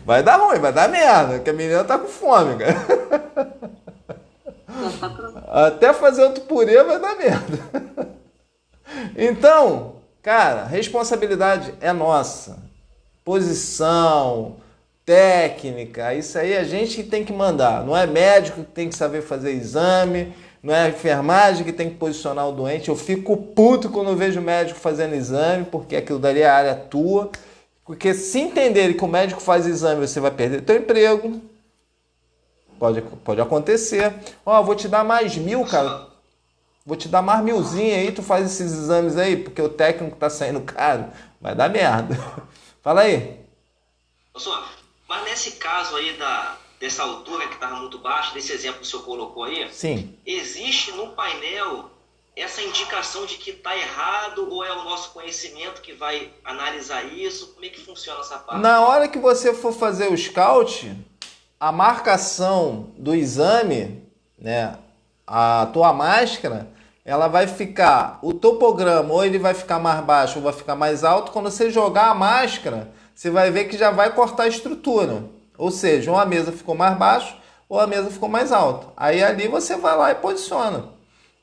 [0.04, 3.70] Vai dar ruim, vai dar merda, que a menina tá com fome, cara.
[5.66, 7.58] Até fazer outro purê vai dar merda.
[9.16, 12.58] Então, cara, responsabilidade é nossa.
[13.24, 14.56] Posição,
[15.10, 17.84] técnica, isso aí a gente que tem que mandar.
[17.84, 21.96] Não é médico que tem que saber fazer exame, não é enfermagem que tem que
[21.96, 22.90] posicionar o doente.
[22.90, 27.28] Eu fico puto quando vejo médico fazendo exame, porque aquilo dali é a área tua.
[27.84, 31.40] Porque se entender que o médico faz exame, você vai perder teu emprego.
[32.78, 34.14] Pode, pode acontecer.
[34.46, 36.06] Ó, oh, vou te dar mais mil, cara.
[36.86, 40.30] Vou te dar mais milzinho aí, tu faz esses exames aí, porque o técnico tá
[40.30, 41.06] saindo caro.
[41.40, 42.16] Vai dar merda.
[42.80, 43.40] Fala aí.
[44.32, 44.79] Professor,
[45.10, 48.88] mas nesse caso aí da, dessa altura que estava muito baixa, desse exemplo que o
[48.88, 50.16] senhor colocou aí, Sim.
[50.24, 51.90] existe no painel
[52.36, 57.48] essa indicação de que está errado ou é o nosso conhecimento que vai analisar isso?
[57.54, 58.62] Como é que funciona essa parte?
[58.62, 60.96] Na hora que você for fazer o scout,
[61.58, 64.78] a marcação do exame, né,
[65.26, 66.72] a tua máscara,
[67.04, 71.02] ela vai ficar, o topograma, ou ele vai ficar mais baixo ou vai ficar mais
[71.02, 71.32] alto.
[71.32, 75.24] Quando você jogar a máscara, você vai ver que já vai cortar a estrutura.
[75.58, 77.36] Ou seja, ou a mesa ficou mais baixo
[77.70, 78.88] ou a mesa ficou mais alta.
[78.96, 80.86] Aí ali você vai lá e posiciona.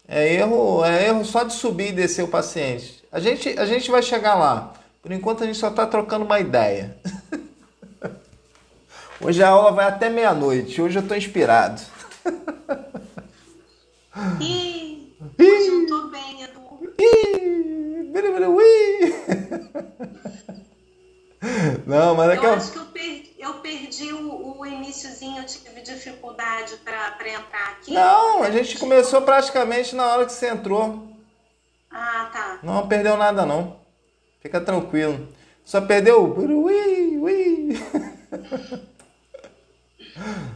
[0.05, 3.03] É erro, é erro só de subir e descer o paciente.
[3.11, 4.73] A gente, a gente vai chegar lá.
[5.01, 6.97] Por enquanto a gente só está trocando uma ideia.
[9.21, 10.81] Hoje a aula vai até meia-noite.
[10.81, 11.81] Hoje eu estou inspirado.
[14.39, 16.61] Ih, hoje eu estou bem, Edu.
[16.99, 18.11] Ih,
[21.87, 22.53] Não, mas é eu que eu...
[22.53, 27.93] acho que eu perdi, eu perdi o, o iníciozinho, eu tive dificuldade para entrar aqui.
[27.93, 31.07] Não, a gente começou praticamente na hora que você entrou.
[31.89, 32.59] Ah, tá.
[32.61, 33.79] Não perdeu nada não.
[34.41, 35.29] Fica tranquilo.
[35.63, 37.69] Só perdeu o ui, ui.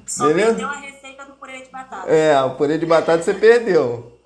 [0.06, 0.48] Só Beleza?
[0.48, 2.10] perdeu a receita do purê de batata.
[2.10, 4.20] É, o purê de batata você perdeu.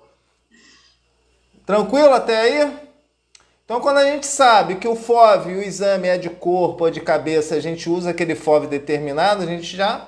[1.64, 2.85] Tranquilo até aí?
[3.66, 7.00] Então, quando a gente sabe que o FOV, o exame é de corpo ou de
[7.00, 10.06] cabeça, a gente usa aquele FOV determinado, a gente já,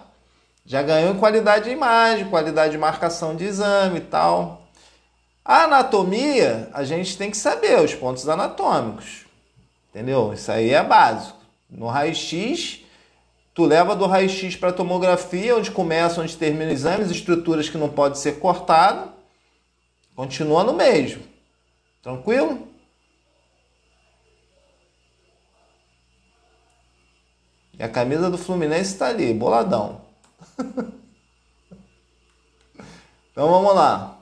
[0.65, 4.63] já ganhou em qualidade de imagem, qualidade de marcação de exame e tal.
[5.45, 9.27] A anatomia, a gente tem que saber os pontos anatômicos.
[9.91, 10.33] Entendeu?
[10.33, 11.37] Isso aí é básico.
[11.69, 12.85] No raio-x,
[13.53, 17.77] tu leva do raio-x para tomografia, onde começa, onde termina o exame, as estruturas que
[17.77, 19.09] não pode ser cortada,
[20.15, 21.25] continua no mesmo.
[22.05, 22.68] Tranquilo?
[27.79, 30.01] E a camisa do Fluminense está ali, boladão.
[33.31, 34.19] então vamos lá.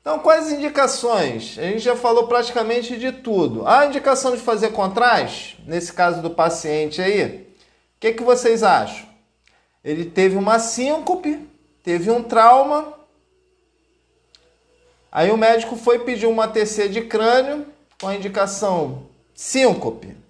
[0.00, 1.58] Então, quais indicações?
[1.58, 3.66] A gente já falou praticamente de tudo.
[3.66, 7.46] A indicação de fazer contraste, nesse caso do paciente aí, o
[8.00, 9.06] que, que vocês acham?
[9.82, 11.46] Ele teve uma síncope,
[11.82, 12.92] teve um trauma.
[15.12, 17.66] Aí o médico foi pedir uma TC de crânio
[18.00, 20.23] com a indicação síncope.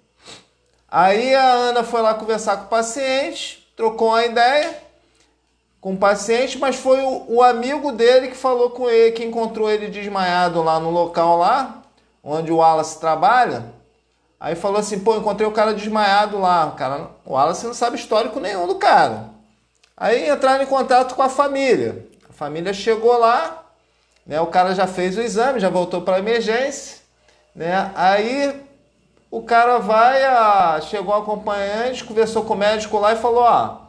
[0.89, 4.85] Aí a Ana foi lá conversar com o paciente, trocou uma ideia
[5.81, 9.69] com o paciente, mas foi o, o, amigo dele que falou com ele, que encontrou
[9.69, 11.83] ele desmaiado lá no local lá,
[12.23, 13.65] onde o Wallace trabalha.
[14.39, 16.67] Aí falou assim, pô, encontrei o cara desmaiado lá.
[16.67, 19.29] O, cara, o Wallace não sabe histórico nenhum do cara.
[19.95, 22.05] Aí entraram em contato com a família.
[22.27, 23.63] A família chegou lá,
[24.25, 24.41] né?
[24.41, 26.97] O cara já fez o exame, já voltou para emergência,
[27.55, 27.91] né?
[27.95, 28.64] Aí
[29.35, 33.81] o cara vai, a, chegou um acompanhante, conversou com o médico lá e falou: ó,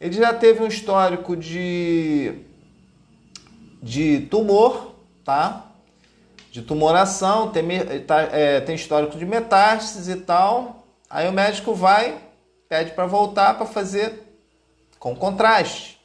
[0.00, 2.34] ele já teve um histórico de,
[3.80, 5.66] de tumor, tá?
[6.50, 7.64] De tumoração, tem,
[8.08, 10.84] tá, é, tem histórico de metástases e tal.
[11.08, 12.18] Aí o médico vai,
[12.68, 14.20] pede para voltar para fazer
[14.98, 16.00] com contraste.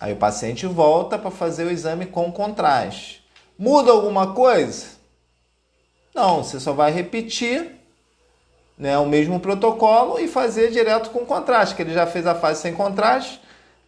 [0.00, 3.22] Aí o paciente volta para fazer o exame com contraste.
[3.58, 4.97] Muda alguma coisa?
[6.14, 7.78] Não, você só vai repetir
[8.78, 12.62] né, o mesmo protocolo e fazer direto com contraste, que ele já fez a fase
[12.62, 13.40] sem contraste,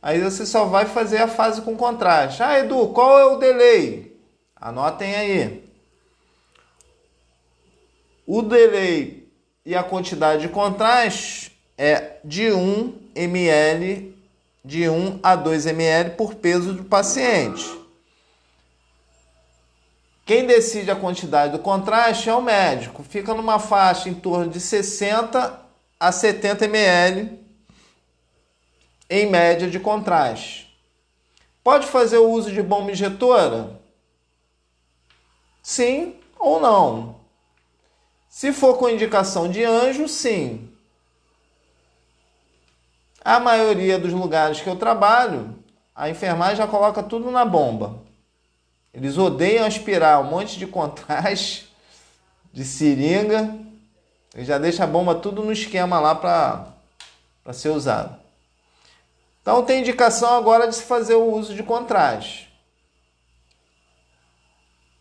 [0.03, 2.43] aí você só vai fazer a fase com contraste.
[2.43, 4.17] Ah, Edu, qual é o delay?
[4.57, 5.71] Anotem aí.
[8.27, 9.29] O delay
[9.65, 14.15] e a quantidade de contraste é de 1 ml,
[14.65, 17.80] de 1 a 2 ml por peso do paciente.
[20.31, 23.03] Quem decide a quantidade do contraste é o médico.
[23.03, 25.61] Fica numa faixa em torno de 60
[25.99, 27.37] a 70 ml
[29.11, 30.73] em média de contraste.
[31.65, 33.81] Pode fazer o uso de bomba injetora?
[35.65, 37.17] Sim ou não?
[38.29, 40.73] Se for com indicação de anjo, sim.
[43.25, 45.59] A maioria dos lugares que eu trabalho,
[45.93, 48.09] a enfermagem já coloca tudo na bomba.
[48.93, 51.71] Eles odeiam aspirar um monte de contraste,
[52.53, 53.57] de seringa,
[54.37, 58.19] e já deixa a bomba tudo no esquema lá para ser usado.
[59.43, 62.51] Então tem indicação agora de se fazer o uso de contraste.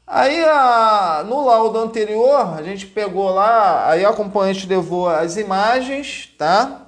[0.06, 6.34] Aí a, no laudo anterior, a gente pegou lá, aí o acompanhante levou as imagens,
[6.38, 6.88] tá?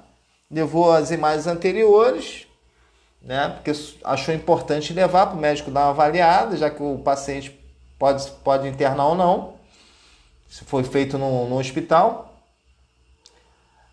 [0.50, 2.46] Levou as imagens anteriores
[3.24, 3.48] né?
[3.50, 3.72] Porque
[4.04, 7.58] achou importante levar para o médico dar uma avaliada, já que o paciente
[7.98, 9.54] pode, pode internar ou não,
[10.48, 12.34] se foi feito no, no hospital.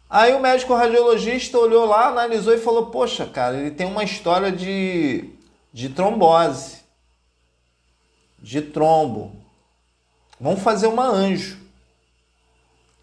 [0.10, 4.52] Aí o médico radiologista olhou lá, analisou e falou: Poxa, cara, ele tem uma história
[4.52, 5.30] de,
[5.72, 6.80] de trombose,
[8.40, 9.32] de trombo.
[10.40, 11.60] Vamos fazer uma anjo.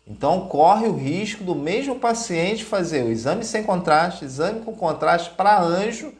[0.06, 5.30] Então corre o risco do mesmo paciente fazer o exame sem contraste, exame com contraste
[5.30, 6.14] para anjo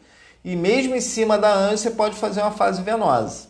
[0.44, 3.49] e mesmo em cima da anjo você pode fazer uma fase venosa.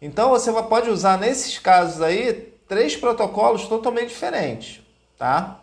[0.00, 4.80] Então você pode usar nesses casos aí três protocolos totalmente diferentes,
[5.18, 5.60] tá?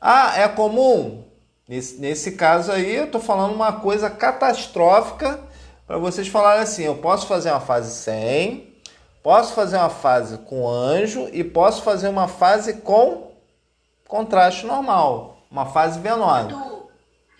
[0.00, 1.24] Ah, é comum?
[1.66, 5.40] Nesse, nesse caso aí eu estou falando uma coisa catastrófica
[5.86, 8.73] para vocês falarem assim, eu posso fazer uma fase sem,
[9.24, 13.32] Posso fazer uma fase com anjo e posso fazer uma fase com
[14.06, 16.50] contraste normal, uma fase venosa.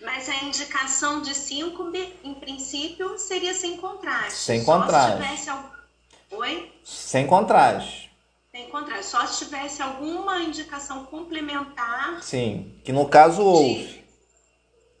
[0.01, 1.91] Mas a indicação de 5,
[2.23, 4.33] em princípio, seria sem contraste.
[4.33, 5.11] Sem contraste.
[5.11, 5.69] Só se tivesse algum...
[6.31, 6.71] Oi?
[6.83, 8.11] Sem contraste.
[8.51, 9.05] Sem contraste.
[9.05, 12.17] Só se tivesse alguma indicação complementar.
[12.23, 13.47] Sim, que no caso de...
[13.47, 14.05] houve.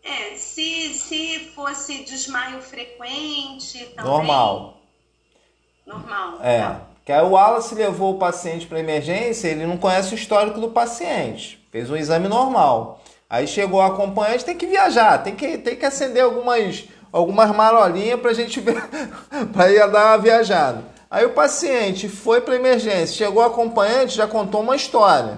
[0.03, 4.05] É, se, se fosse desmaio frequente também.
[4.05, 4.74] Normal.
[5.85, 6.39] Normal.
[6.41, 6.59] É.
[6.59, 6.81] Tá.
[7.05, 10.69] Que aí o Wallace levou o paciente para emergência, ele não conhece o histórico do
[10.69, 11.63] paciente.
[11.71, 12.99] Fez um exame normal.
[13.29, 18.19] Aí chegou o acompanhante, tem que viajar, tem que, tem que acender algumas, algumas marolinhas
[18.19, 18.81] para a gente ver,
[19.53, 20.83] para ir dar uma viajada.
[21.09, 25.37] Aí o paciente foi para emergência, chegou o acompanhante, já contou uma história.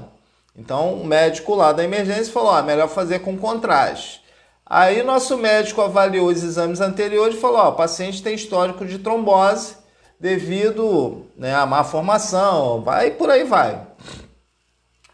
[0.58, 4.22] Então o médico lá da emergência falou: melhor fazer com contraste.
[4.66, 9.00] Aí nosso médico avaliou os exames anteriores e falou: ó, o paciente tem histórico de
[9.00, 9.76] trombose
[10.20, 13.86] devido né, à má formação, vai por aí vai.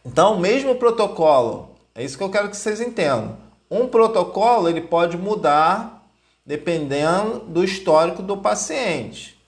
[0.05, 3.37] Então, mesmo protocolo, é isso que eu quero que vocês entendam.
[3.69, 6.03] Um protocolo ele pode mudar
[6.45, 9.41] dependendo do histórico do paciente.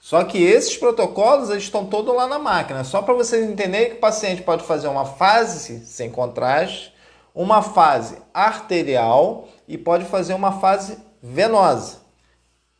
[0.00, 2.84] Só que esses protocolos eles estão todos lá na máquina.
[2.84, 6.92] Só para vocês entenderem que o paciente pode fazer uma fase sem contraste,
[7.34, 12.02] uma fase arterial e pode fazer uma fase venosa.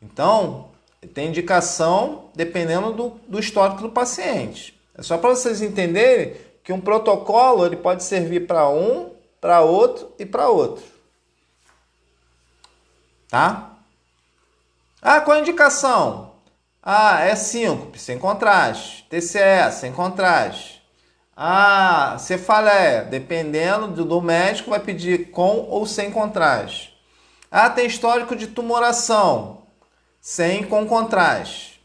[0.03, 0.67] Então,
[1.07, 4.79] tem indicação dependendo do, do histórico do paciente.
[4.97, 10.13] É só para vocês entenderem que um protocolo ele pode servir para um, para outro
[10.19, 10.85] e para outro.
[13.29, 13.73] Tá?
[15.03, 16.33] Ah, qual a indicação?
[16.83, 19.05] Ah, é síncope, sem contraste.
[19.11, 20.83] TCE, sem contraste.
[21.37, 26.95] Ah, cefaleia, dependendo do, do médico, vai pedir com ou sem contraste.
[27.51, 29.64] Ah, tem histórico de tumoração
[30.25, 31.79] sem com contraste.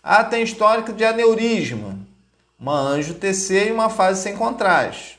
[0.00, 1.98] Ah, tem histórico de aneurisma,
[2.56, 5.18] uma anjo TC e uma fase sem contraste.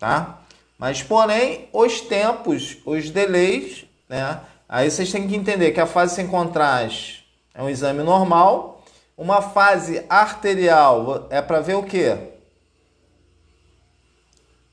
[0.00, 0.40] Tá?
[0.76, 4.40] Mas, porém, os tempos, os delays, né?
[4.68, 7.24] Aí vocês têm que entender que a fase sem contraste
[7.54, 8.84] é um exame normal.
[9.16, 12.16] Uma fase arterial é para ver o quê?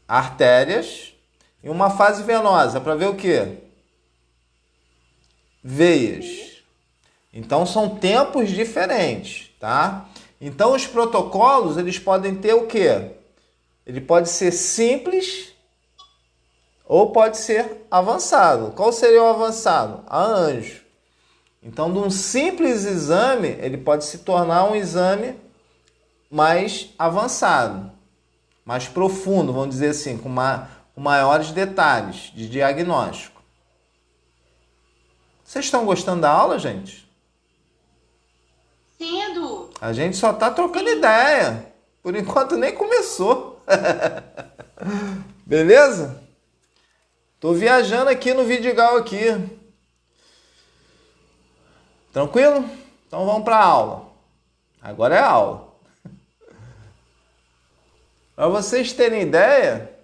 [0.07, 1.14] Artérias.
[1.64, 3.68] E uma fase venosa para ver o quê?
[5.64, 6.64] Veias.
[7.34, 10.07] Então são tempos diferentes, tá?
[10.41, 13.12] Então os protocolos, eles podem ter o quê?
[13.86, 15.53] Ele pode ser simples
[16.86, 18.72] ou pode ser avançado.
[18.72, 20.03] Qual seria o avançado?
[20.07, 20.82] A anjo.
[21.62, 25.36] Então, de um simples exame, ele pode se tornar um exame
[26.32, 27.91] mais avançado,
[28.64, 33.38] mais profundo, vamos dizer assim, com, uma, com maiores detalhes de diagnóstico.
[35.49, 37.09] Vocês estão gostando da aula, gente?
[38.99, 39.71] Sim, Edu.
[39.81, 41.73] A gente só está trocando ideia.
[42.03, 43.59] Por enquanto nem começou.
[45.47, 46.23] Beleza?
[47.39, 49.25] Tô viajando aqui no Vidigal aqui.
[52.13, 52.69] Tranquilo?
[53.07, 54.11] Então vamos para a aula.
[54.79, 55.73] Agora é aula.
[58.35, 59.97] Para vocês terem ideia,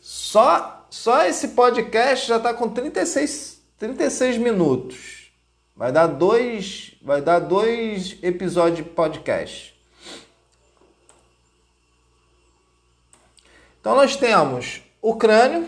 [0.00, 5.32] só, só esse podcast já está com 36, 36 minutos.
[5.74, 9.74] Vai dar dois, vai dar dois episódios de podcast.
[13.80, 15.66] Então nós temos o crânio,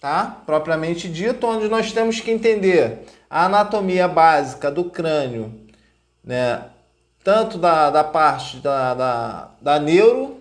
[0.00, 0.42] tá?
[0.46, 5.52] Propriamente dito, onde nós temos que entender a anatomia básica do crânio,
[6.24, 6.70] né?
[7.22, 10.40] tanto da, da parte da, da, da neuro,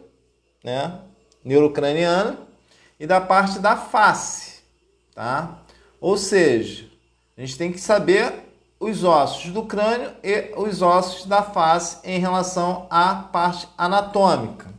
[0.61, 0.99] né,
[1.43, 2.38] neurocraniana,
[3.04, 4.62] e da parte da face,
[5.14, 5.60] tá?
[5.99, 6.89] Ou seja,
[7.38, 8.34] a gente tem que saber
[8.80, 14.74] os ossos do crânio e os ossos da face em relação à parte anatômica.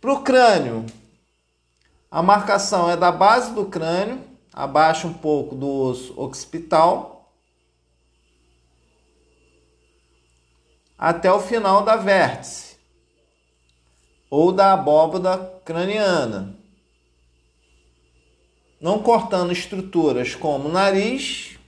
[0.00, 0.86] Para o crânio,
[2.10, 7.30] a marcação é da base do crânio, abaixo um pouco do osso occipital,
[10.96, 12.78] até o final da vértice
[14.30, 16.63] ou da abóboda craniana,
[18.80, 21.58] não cortando estruturas como nariz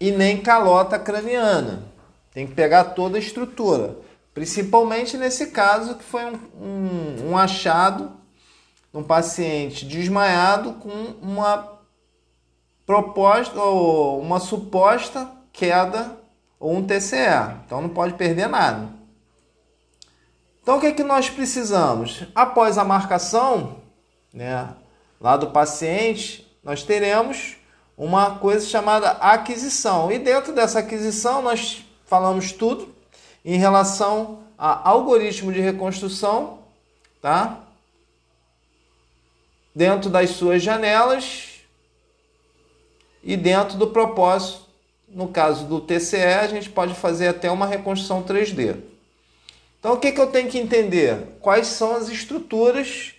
[0.00, 1.84] e nem calota craniana.
[2.32, 3.96] Tem que pegar toda a estrutura,
[4.32, 8.12] principalmente nesse caso que foi um, um, um achado
[8.94, 10.88] um paciente desmaiado com
[11.20, 11.80] uma
[12.86, 16.16] proposta ou uma suposta queda
[16.60, 17.62] ou um TCE.
[17.66, 18.88] Então não pode perder nada.
[20.62, 22.24] Então o que é que nós precisamos?
[22.34, 23.82] Após a marcação,
[24.32, 24.68] né,
[25.24, 27.56] lá do paciente, nós teremos
[27.96, 30.12] uma coisa chamada aquisição.
[30.12, 32.94] E dentro dessa aquisição nós falamos tudo
[33.42, 36.58] em relação a algoritmo de reconstrução,
[37.22, 37.58] tá?
[39.74, 41.60] Dentro das suas janelas
[43.22, 44.62] e dentro do propósito
[45.08, 48.76] no caso do TCE, a gente pode fazer até uma reconstrução 3D.
[49.80, 51.38] Então, o que, que eu tenho que entender?
[51.40, 53.13] Quais são as estruturas,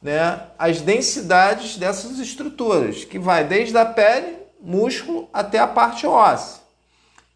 [0.00, 6.62] né, as densidades dessas estruturas, que vai desde a pele, músculo, até a parte óssea.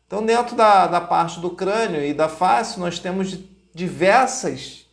[0.07, 3.39] Então, dentro da, da parte do crânio e da face, nós temos
[3.75, 4.87] diversas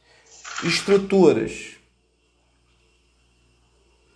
[0.63, 1.75] estruturas.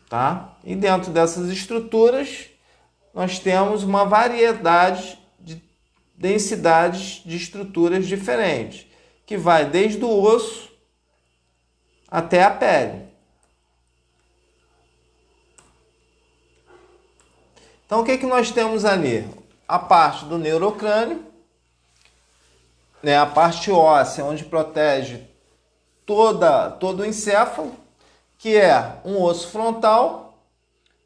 [0.10, 0.56] Tá?
[0.64, 2.45] E dentro dessas estruturas,
[3.14, 5.62] nós temos uma variedade de
[6.16, 8.88] densidades de estruturas diferentes,
[9.26, 10.72] que vai desde o osso
[12.08, 13.12] até a pele.
[17.86, 19.27] Então, o que, que nós temos ali?
[19.67, 21.25] A parte do neurocrânio,
[23.01, 25.21] né, a parte óssea, onde protege
[26.05, 27.75] toda, todo o encéfalo,
[28.38, 30.38] que é um osso frontal,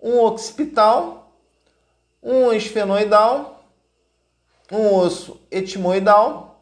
[0.01, 1.17] um occipital
[2.21, 3.63] um esfenoidal,
[4.69, 6.61] um osso etimoidal,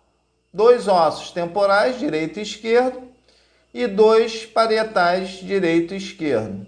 [0.53, 3.01] dois ossos temporais, direito e esquerdo,
[3.73, 6.67] e dois parietais, direito e esquerdo.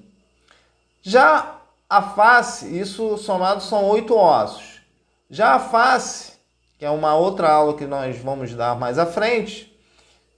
[1.01, 4.81] Já a face, isso somado são oito ossos.
[5.29, 6.33] Já a face,
[6.77, 9.73] que é uma outra aula que nós vamos dar mais à frente,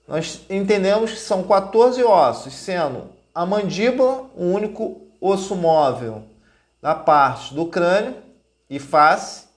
[0.08, 6.24] nós entendemos que são 14 ossos, sendo a mandíbula, o único osso móvel
[6.82, 8.16] da parte do crânio,
[8.70, 9.47] e face,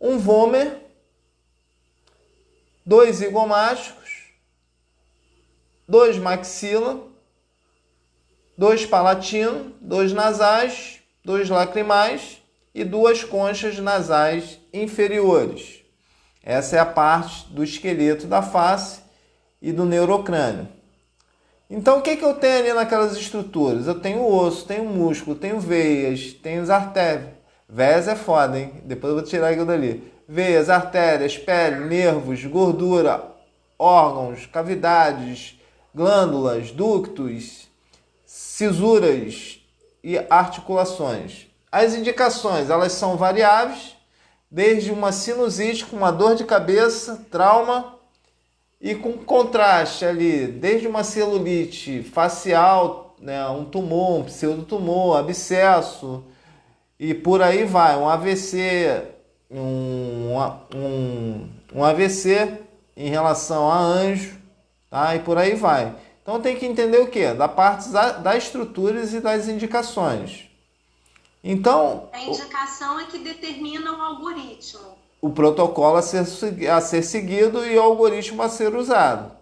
[0.00, 0.78] um vômer,
[2.86, 4.32] dois zigomáticos,
[5.88, 7.11] dois maxila,
[8.62, 12.40] dois palatino, dois nasais, dois lacrimais
[12.72, 15.80] e duas conchas nasais inferiores.
[16.44, 19.00] Essa é a parte do esqueleto da face
[19.60, 20.68] e do neurocrânio.
[21.68, 23.88] Então, o que, que eu tenho ali naquelas estruturas?
[23.88, 27.30] Eu tenho osso, tenho músculo, tenho veias, tenho as artérias,
[27.68, 28.74] Veias é foda, hein?
[28.84, 30.12] Depois eu vou tirar aquilo dali.
[30.28, 33.24] Veias, artérias, pele, nervos, gordura,
[33.76, 35.58] órgãos, cavidades,
[35.92, 37.71] glândulas, ductos,
[38.32, 39.60] cisuras
[40.02, 41.48] e articulações.
[41.70, 43.94] As indicações, elas são variáveis,
[44.50, 47.94] desde uma sinusite com uma dor de cabeça, trauma
[48.80, 56.24] e com contraste ali, desde uma celulite facial, né, um tumor, um pseudotumor, abscesso
[56.98, 59.02] e por aí vai, um AVC,
[59.50, 60.34] um,
[60.74, 62.60] um, um AVC
[62.96, 64.38] em relação a anjo,
[64.88, 65.14] tá?
[65.14, 65.94] E por aí vai.
[66.22, 67.34] Então tem que entender o que?
[67.34, 70.48] Da parte das estruturas e das indicações.
[71.42, 72.08] Então.
[72.12, 74.96] A indicação é que determina o algoritmo.
[75.20, 76.24] O protocolo a ser,
[76.68, 79.32] a ser seguido e o algoritmo a ser usado.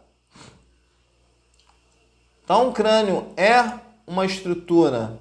[2.45, 5.19] Então o crânio é uma estrutura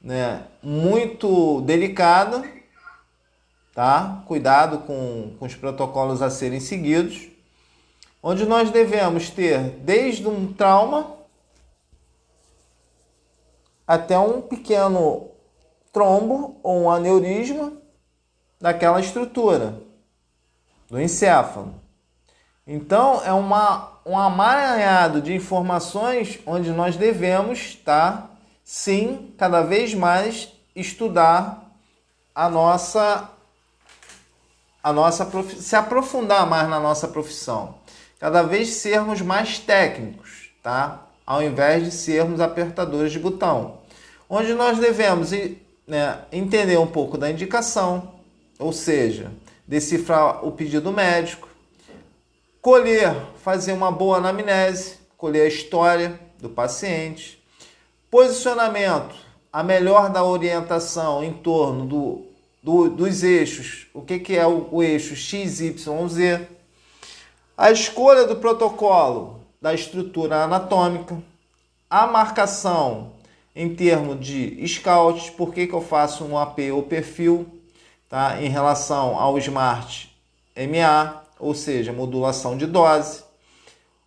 [0.00, 2.42] né, muito delicada,
[3.74, 4.22] tá?
[4.26, 7.33] Cuidado com, com os protocolos a serem seguidos
[8.26, 11.14] onde nós devemos ter desde um trauma
[13.86, 15.28] até um pequeno
[15.92, 17.74] trombo ou um aneurisma
[18.58, 19.78] daquela estrutura
[20.88, 21.74] do encéfalo.
[22.66, 28.30] Então é uma, um amaranhado de informações onde nós devemos tá,
[28.64, 31.62] sim, cada vez mais estudar
[32.34, 33.28] a nossa
[34.82, 37.84] a nossa se aprofundar mais na nossa profissão
[38.24, 41.08] cada vez sermos mais técnicos, tá?
[41.26, 43.80] Ao invés de sermos apertadores de botão.
[44.30, 45.30] Onde nós devemos
[45.86, 48.14] né, entender um pouco da indicação,
[48.58, 49.30] ou seja,
[49.68, 51.50] decifrar o pedido médico,
[52.62, 57.44] colher, fazer uma boa anamnese, colher a história do paciente,
[58.10, 59.14] posicionamento,
[59.52, 62.26] a melhor da orientação em torno do,
[62.62, 66.53] do dos eixos, o que, que é o, o eixo XYZ,
[67.56, 71.16] a escolha do protocolo da estrutura anatômica,
[71.88, 73.12] a marcação
[73.54, 77.46] em termos de scouts, por que, que eu faço um AP ou perfil
[78.08, 78.42] tá?
[78.42, 80.10] em relação ao Smart
[80.56, 83.22] MA, ou seja, modulação de dose,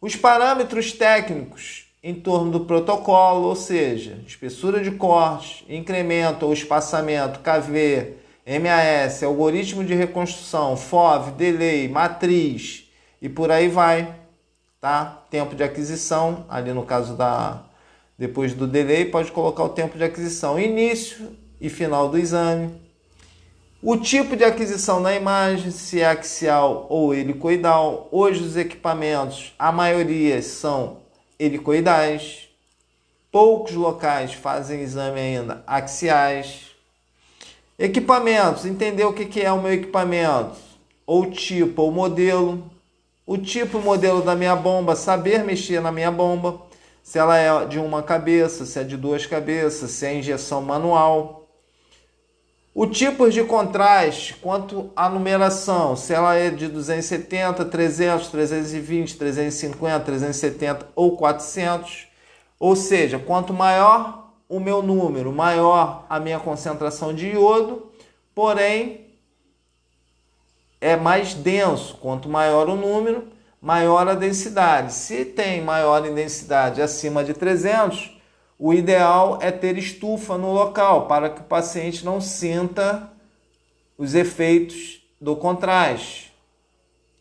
[0.02, 7.40] os parâmetros técnicos em torno do protocolo, ou seja, espessura de corte, incremento ou espaçamento,
[7.40, 8.14] KV,
[8.46, 12.87] MAS, algoritmo de reconstrução, FOV, delay, matriz,
[13.22, 14.16] e por aí vai,
[14.80, 15.24] tá?
[15.30, 17.64] Tempo de aquisição, ali no caso da
[18.18, 22.74] depois do delay, pode colocar o tempo de aquisição, início e final do exame.
[23.82, 28.08] O tipo de aquisição da imagem, se é axial ou helicoidal.
[28.12, 30.98] Hoje os equipamentos, a maioria são
[31.38, 32.50] helicoidais.
[33.32, 36.72] Poucos locais fazem exame ainda axiais.
[37.78, 40.58] Equipamentos, entender o que é o meu equipamento,
[41.06, 42.68] ou tipo ou modelo
[43.28, 46.62] o tipo modelo da minha bomba, saber mexer na minha bomba,
[47.04, 51.46] se ela é de uma cabeça, se é de duas cabeças, se é injeção manual.
[52.74, 60.00] O tipo de contraste, quanto à numeração, se ela é de 270, 300, 320, 350,
[60.06, 62.08] 370 ou 400.
[62.58, 67.92] Ou seja, quanto maior o meu número, maior a minha concentração de iodo,
[68.34, 69.07] porém
[70.80, 71.98] é mais denso.
[71.98, 73.28] Quanto maior o número,
[73.62, 74.94] maior a densidade.
[74.94, 78.18] Se tem maior densidade acima de 300,
[78.60, 83.12] o ideal é ter estufa no local para que o paciente não sinta
[83.98, 86.34] os efeitos do contraste,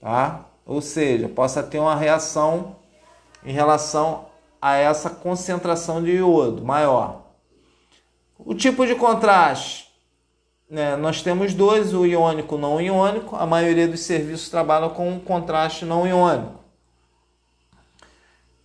[0.01, 0.45] tá?
[0.67, 2.77] Ou seja, possa ter uma reação
[3.45, 4.27] em relação
[4.61, 7.23] a essa concentração de iodo maior.
[8.39, 9.86] O tipo de contraste
[10.69, 13.37] né, nós temos dois, o iônico e o não iônico.
[13.37, 16.65] A maioria dos serviços trabalham com contraste não iônico.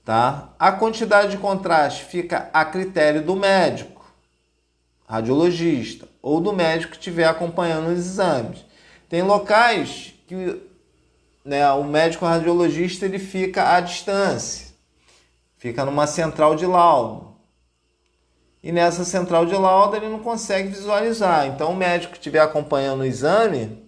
[0.04, 0.50] Tá?
[0.58, 4.04] A quantidade de contraste fica a critério do médico,
[5.08, 8.66] radiologista, ou do médico que estiver acompanhando os exames.
[9.08, 10.60] Tem locais que
[11.46, 14.74] né, o médico radiologista ele fica à distância,
[15.56, 17.31] fica numa central de laudo
[18.64, 21.48] e nessa central de lauda ele não consegue visualizar.
[21.48, 23.82] Então o médico que estiver acompanhando o exame,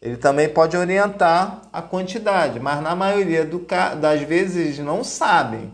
[0.00, 3.64] ele também pode orientar a quantidade, mas na maioria do,
[4.00, 5.72] das vezes eles não sabem.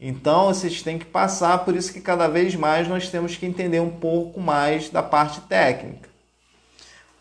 [0.00, 3.80] Então vocês têm que passar, por isso que cada vez mais nós temos que entender
[3.80, 6.08] um pouco mais da parte técnica.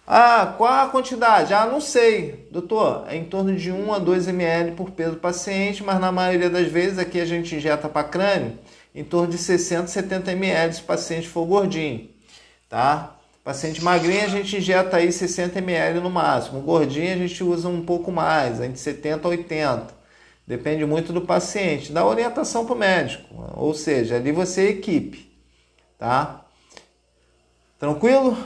[0.06, 1.54] Ah, qual a quantidade?
[1.54, 3.06] Ah, não sei, doutor.
[3.08, 6.50] É em torno de 1 a 2 ml por peso do paciente, mas na maioria
[6.50, 8.58] das vezes aqui a gente injeta para crânio
[8.94, 12.10] em torno de 60, 70 ml se o paciente for gordinho,
[12.70, 13.16] tá?
[13.44, 17.86] Paciente magrinho a gente injeta aí 60 ml no máximo, gordinho a gente usa um
[17.86, 20.04] pouco mais, entre 70 a 80,
[20.46, 23.34] Depende muito do paciente, da orientação para o médico.
[23.56, 25.34] Ou seja, ali você é equipe,
[25.98, 26.46] tá?
[27.80, 28.38] Tranquilo?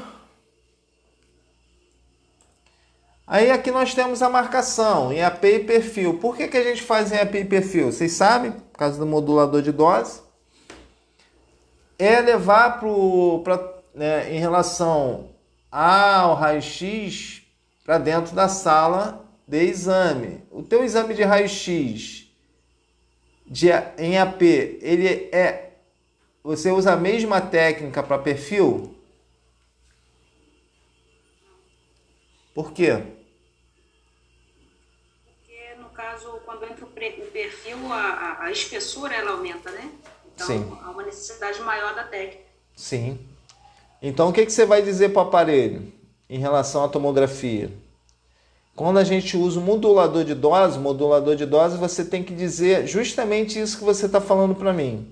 [3.25, 6.19] Aí aqui nós temos a marcação em AP e perfil.
[6.19, 7.91] Por que, que a gente faz em AP e perfil?
[7.91, 10.21] Vocês sabem, por causa do modulador de dose.
[11.99, 15.29] É levar para né, em relação
[15.71, 17.43] ao raio-x
[17.83, 20.43] para dentro da sala de exame.
[20.51, 22.27] O teu exame de raio-x
[23.45, 25.67] de, em AP, ele é
[26.47, 28.95] você usa a mesma técnica para perfil?
[32.53, 33.03] Por quê?
[35.25, 39.91] Porque no caso, quando entra o perfil, a, a espessura ela aumenta, né?
[40.38, 40.77] Então Sim.
[40.83, 42.43] há uma necessidade maior da técnica.
[42.75, 43.17] Sim.
[43.99, 45.91] Então o que, que você vai dizer para o aparelho
[46.29, 47.71] em relação à tomografia?
[48.75, 52.85] Quando a gente usa o modulador de dose, modulador de dose, você tem que dizer
[52.85, 55.11] justamente isso que você está falando para mim.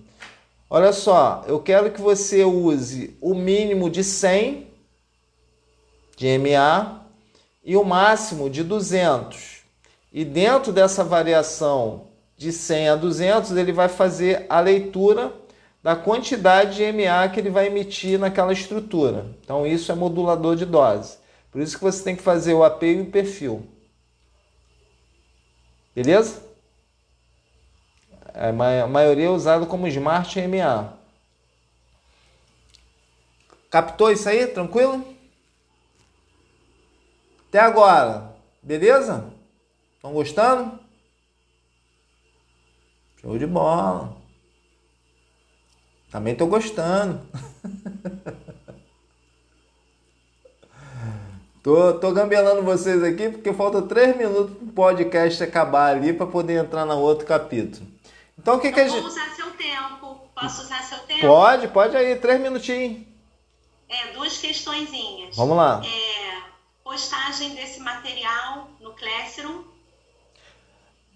[0.69, 4.67] Olha só, eu quero que você use o mínimo de 100
[6.15, 7.01] de MA
[7.63, 9.63] e o máximo de 200.
[10.13, 12.07] E dentro dessa variação
[12.37, 15.33] de 100 a 200, ele vai fazer a leitura
[15.81, 19.27] da quantidade de MA que ele vai emitir naquela estrutura.
[19.43, 21.17] Então isso é modulador de dose.
[21.51, 23.65] Por isso que você tem que fazer o AP e o perfil.
[25.95, 26.43] Beleza?
[28.33, 28.51] A
[28.87, 30.93] maioria é usado como Smart MA.
[33.69, 34.47] Captou isso aí?
[34.47, 35.05] Tranquilo?
[37.47, 38.35] Até agora.
[38.61, 39.31] Beleza?
[39.95, 40.84] Estão gostando?
[43.25, 44.15] Show de bola.
[46.11, 47.27] Também estou gostando.
[51.63, 56.27] tô, tô gambelando vocês aqui porque falta três minutos para o podcast acabar ali para
[56.27, 57.87] poder entrar no outro capítulo.
[58.37, 59.01] Então o que, que a gente.
[59.01, 60.29] Vou usar seu tempo.
[60.35, 61.21] Posso usar seu tempo?
[61.21, 63.07] Pode, pode aí, três minutinhos.
[63.89, 65.35] É, duas questõezinhas.
[65.35, 65.81] Vamos lá.
[65.83, 66.43] É,
[66.83, 69.63] postagem desse material no Classroom.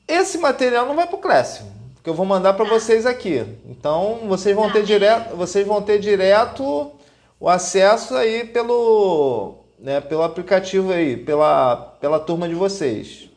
[0.08, 3.46] Esse material não vai para o Classroom que eu vou mandar para vocês aqui.
[3.66, 6.92] Então vocês vão ter direto, vocês vão ter direto
[7.40, 13.30] o acesso aí pelo, né, pelo aplicativo aí, pela, pela turma de vocês.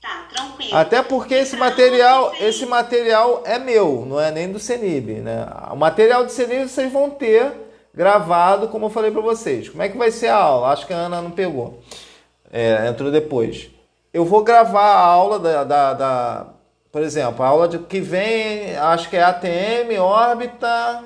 [0.00, 0.76] Tá, tranquilo.
[0.76, 5.46] Até porque esse material, esse material é meu, não é nem do Cenib, né?
[5.70, 7.52] O material do Cenib vocês vão ter
[7.94, 9.68] gravado, como eu falei para vocês.
[9.68, 10.68] Como é que vai ser a aula?
[10.68, 11.80] Acho que a Ana não pegou.
[12.52, 13.70] É, entrou depois.
[14.12, 16.53] Eu vou gravar a aula da, da, da
[16.94, 21.02] por exemplo, a aula de, que vem, acho que é ATM, órbita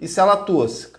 [0.00, 0.98] e célula túrcica.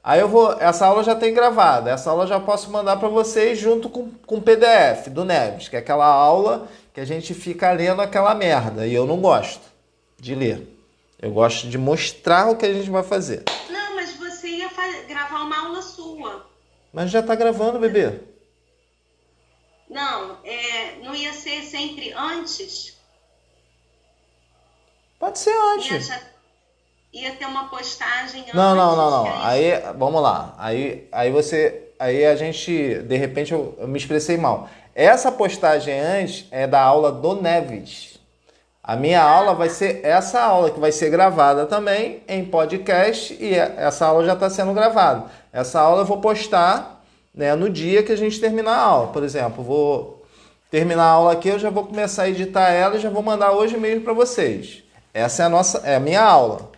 [0.00, 3.58] Aí eu vou, essa aula já tem gravada, essa aula já posso mandar para vocês
[3.58, 8.00] junto com o PDF do Neves, que é aquela aula que a gente fica lendo
[8.00, 9.66] aquela merda e eu não gosto
[10.20, 10.64] de ler.
[11.20, 13.42] Eu gosto de mostrar o que a gente vai fazer.
[13.68, 14.70] Não, mas você ia
[15.08, 16.46] gravar uma aula sua.
[16.92, 18.20] Mas já está gravando, bebê.
[19.90, 22.96] Não, é, não ia ser sempre antes
[25.18, 26.08] Pode ser antes.
[26.08, 26.20] Ia,
[27.12, 28.54] ia ter uma postagem antes.
[28.54, 29.44] Não, não, não, não.
[29.44, 30.54] Aí, vamos lá.
[30.58, 31.92] Aí, aí você.
[31.98, 33.00] Aí a gente.
[33.00, 34.68] De repente eu, eu me expressei mal.
[34.94, 38.18] Essa postagem antes é da aula do Neves.
[38.82, 43.54] A minha aula vai ser essa aula que vai ser gravada também em podcast e
[43.54, 45.26] é, essa aula já está sendo gravada.
[45.52, 47.04] Essa aula eu vou postar
[47.34, 49.08] né, no dia que a gente terminar a aula.
[49.08, 50.24] Por exemplo, vou
[50.70, 53.52] terminar a aula aqui, eu já vou começar a editar ela e já vou mandar
[53.52, 54.82] hoje mesmo para vocês.
[55.18, 56.70] Essa é a nossa, é a minha aula.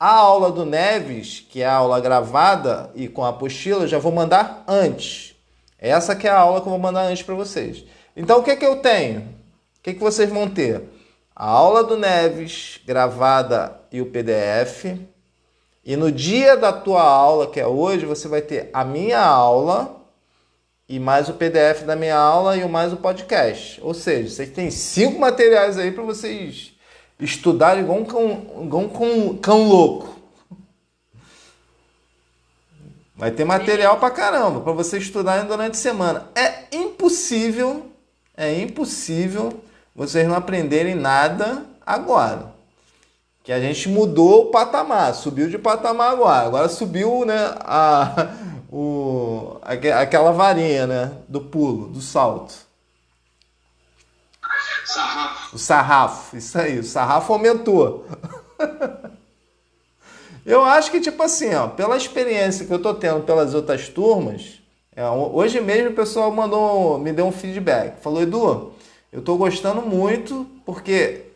[0.00, 3.98] A aula do Neves, que é a aula gravada e com a apostila, eu já
[3.98, 5.36] vou mandar antes.
[5.78, 7.84] Essa que é a aula que eu vou mandar antes para vocês.
[8.16, 9.20] Então o que que eu tenho?
[9.20, 10.82] O que que vocês vão ter?
[11.36, 14.98] A aula do Neves gravada e o PDF.
[15.84, 20.00] E no dia da tua aula, que é hoje, você vai ter a minha aula
[20.88, 23.78] e mais o PDF da minha aula e o mais o podcast.
[23.82, 26.71] Ou seja, vocês têm cinco materiais aí para vocês
[27.22, 30.12] estudar igual um cão, igual um cão, cão louco.
[33.14, 36.28] Vai ter material pra caramba para você estudar durante a semana.
[36.34, 37.86] É impossível,
[38.36, 39.60] é impossível
[39.94, 42.52] vocês não aprenderem nada agora.
[43.44, 46.46] Que a gente mudou o patamar, subiu de patamar agora.
[46.46, 48.28] Agora subiu, né, a,
[48.72, 52.71] o, aquela varinha, né, do pulo, do salto.
[54.92, 55.56] Sarrafo.
[55.56, 58.06] O sarrafo, isso aí, o sarrafo aumentou.
[60.44, 64.60] eu acho que, tipo assim, ó, pela experiência que eu tô tendo pelas outras turmas,
[64.94, 68.00] é, hoje mesmo o pessoal mandou, me deu um feedback.
[68.02, 68.72] Falou, Edu,
[69.10, 71.26] Eu estou gostando muito porque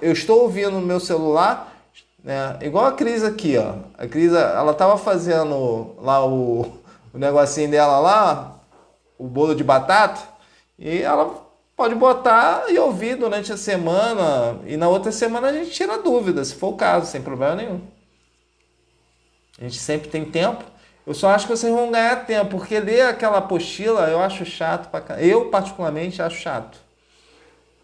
[0.00, 1.74] eu estou ouvindo no meu celular,
[2.24, 2.58] né?
[2.62, 3.74] Igual a Cris aqui, ó.
[3.98, 6.78] A Cris, ela tava fazendo lá o,
[7.12, 8.58] o negocinho dela lá,
[9.18, 10.20] o bolo de batata,
[10.78, 11.47] e ela
[11.78, 16.44] pode botar e ouvir durante a semana, e na outra semana a gente tira dúvida,
[16.44, 17.80] se for o caso, sem problema nenhum.
[19.60, 20.64] A gente sempre tem tempo.
[21.06, 24.90] Eu só acho que vocês vão ganhar tempo, porque ler aquela apostila eu acho chato
[24.90, 26.78] pra Eu, particularmente, acho chato.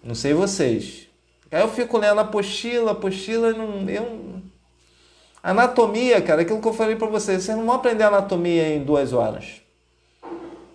[0.03, 1.07] Não sei vocês.
[1.53, 4.43] Aí eu fico lendo apostila, apostila, não, eu...
[5.41, 9.13] Anatomia, cara, aquilo que eu falei para vocês, vocês não vão aprender anatomia em duas
[9.13, 9.61] horas.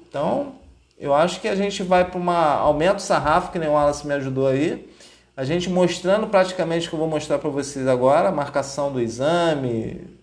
[0.07, 0.58] Então,
[0.99, 4.13] eu acho que a gente vai para uma aumento sarrafo, que nem o Wallace me
[4.15, 4.93] ajudou aí.
[5.35, 8.99] A gente mostrando praticamente o que eu vou mostrar para vocês agora, a marcação do
[8.99, 10.19] exame.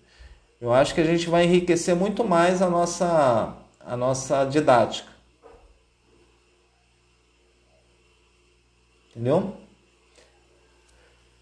[0.61, 5.09] Eu acho que a gente vai enriquecer muito mais a nossa, a nossa didática.
[9.09, 9.55] Entendeu?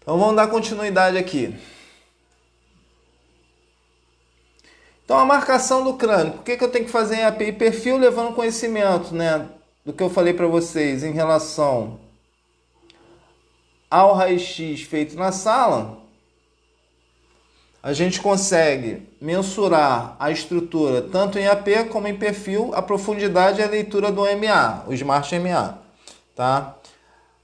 [0.00, 1.54] Então vamos dar continuidade aqui.
[5.06, 7.96] Então a marcação do crânio, por que, que eu tenho que fazer em API perfil
[7.96, 9.46] levando conhecimento, né,
[9.84, 12.00] do que eu falei para vocês em relação
[13.88, 15.98] ao raio-x feito na sala?
[17.80, 23.62] A gente consegue mensurar a estrutura tanto em AP como em perfil, a profundidade e
[23.62, 25.78] a leitura do MA, o Smart MA,
[26.34, 26.74] tá?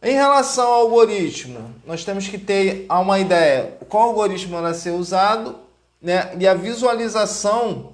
[0.02, 5.61] Em relação ao algoritmo, nós temos que ter uma ideia qual algoritmo vai ser usado
[6.02, 7.92] né, e a visualização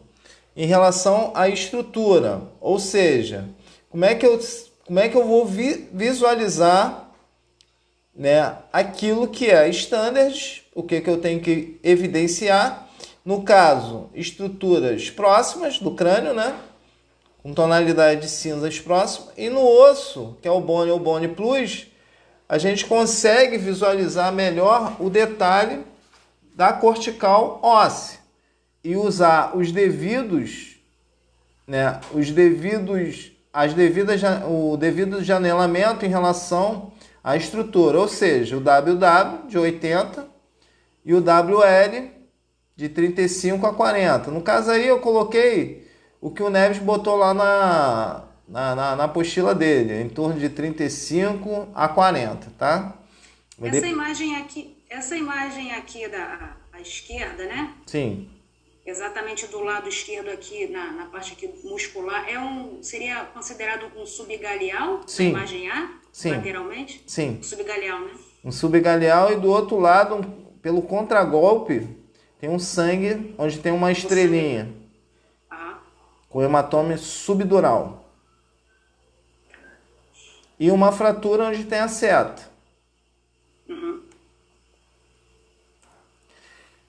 [0.57, 3.49] em relação à estrutura, ou seja,
[3.91, 4.41] como é que eu,
[4.87, 7.11] como é que eu vou vi, visualizar
[8.15, 12.89] né, aquilo que é standard, o que, que eu tenho que evidenciar,
[13.25, 16.57] no caso, estruturas próximas do crânio, né,
[17.43, 21.87] com tonalidade de cinzas próximas, e no osso, que é o Bone ou Bone Plus,
[22.49, 25.85] a gente consegue visualizar melhor o detalhe
[26.59, 28.19] da cortical óssea
[28.83, 30.77] e usar os devidos,
[31.65, 36.91] né, os devidos, as devidas, o devido janelamento em relação
[37.23, 40.27] à estrutura, ou seja, o WW de 80
[41.05, 42.11] e o WL
[42.75, 44.33] de 35 a 40.
[44.33, 45.89] No caso aí eu coloquei
[46.21, 50.49] o que o Neves botou lá na, na, na, na apostila dele, em torno de
[50.49, 52.95] 35 a 40, tá?
[53.63, 57.75] Essa imagem aqui, essa imagem aqui da à esquerda, né?
[57.87, 58.31] Sim.
[58.87, 64.07] Exatamente do lado esquerdo aqui, na, na parte aqui muscular, é um, seria considerado um
[64.07, 65.03] subgaleal?
[65.07, 65.31] Sim.
[65.31, 65.93] imagem A?
[66.11, 66.31] Sim.
[66.31, 67.03] Lateralmente?
[67.07, 67.39] Sim.
[67.39, 68.13] Um subgaleal, né?
[68.45, 70.23] Um subgaleal e do outro lado, um,
[70.63, 71.87] pelo contragolpe,
[72.41, 74.73] tem um sangue onde tem uma estrelinha.
[75.51, 75.81] Ah.
[76.31, 78.09] Com hematoma subdural
[80.59, 82.51] e uma fratura onde tem a seta.
[83.69, 84.03] Uhum.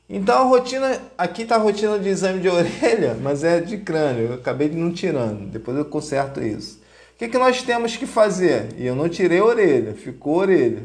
[0.10, 4.30] Então a rotina, aqui está a rotina de exame de orelha, mas é de crânio,
[4.30, 6.80] eu acabei não tirando, depois eu conserto isso.
[7.14, 8.70] O que, que nós temos que fazer?
[8.76, 10.84] E eu não tirei a orelha, ficou a orelha.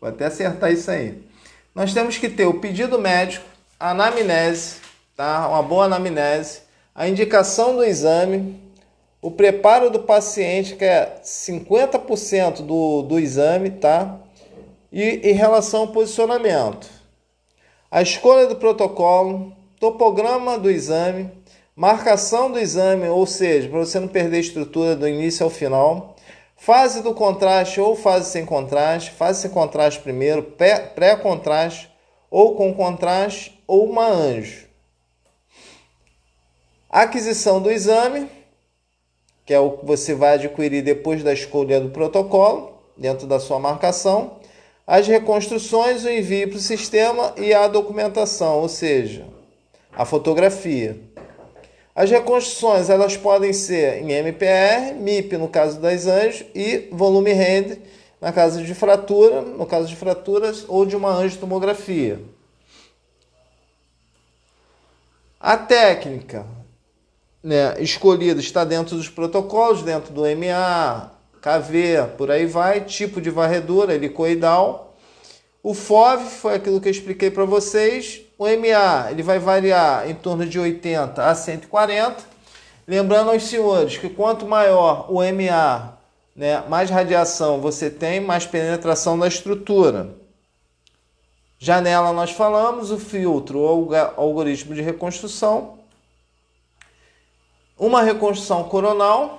[0.00, 1.22] Vou até acertar isso aí.
[1.74, 3.46] Nós temos que ter o pedido médico,
[3.80, 4.76] a anamnese,
[5.16, 5.48] tá?
[5.48, 6.60] uma boa anamnese,
[6.94, 8.60] a indicação do exame,
[9.22, 14.18] o preparo do paciente, que é 50% do, do exame, tá?
[14.92, 16.97] E em relação ao posicionamento,
[17.90, 21.30] a escolha do protocolo, topograma do exame,
[21.74, 26.14] marcação do exame, ou seja, para você não perder a estrutura do início ao final,
[26.56, 30.42] fase do contraste ou fase sem contraste, fase sem contraste primeiro,
[30.94, 31.88] pré-contraste
[32.30, 34.66] ou com contraste ou uma anjo.
[36.90, 38.28] Aquisição do exame,
[39.46, 43.58] que é o que você vai adquirir depois da escolha do protocolo, dentro da sua
[43.58, 44.37] marcação,
[44.88, 49.26] as reconstruções, o envio para o sistema e a documentação, ou seja,
[49.92, 50.98] a fotografia.
[51.94, 57.82] As reconstruções elas podem ser em MPR, MIP no caso das anjos e volume render
[58.18, 62.20] na caso de fratura, no caso de fraturas ou de uma angiotomografia.
[65.38, 66.46] A técnica
[67.42, 73.30] né, escolhido está dentro dos protocolos, dentro do MA, KV, por aí vai, tipo de
[73.30, 74.96] varredura, helicoidal.
[75.62, 78.20] O FOV foi aquilo que eu expliquei para vocês.
[78.38, 82.16] O MA ele vai variar em torno de 80 a 140.
[82.86, 85.98] Lembrando aos senhores que quanto maior o MA,
[86.34, 90.10] né, mais radiação você tem, mais penetração da estrutura.
[91.58, 95.78] Janela nós falamos, o filtro, o algoritmo de reconstrução
[97.78, 99.37] uma reconstrução coronal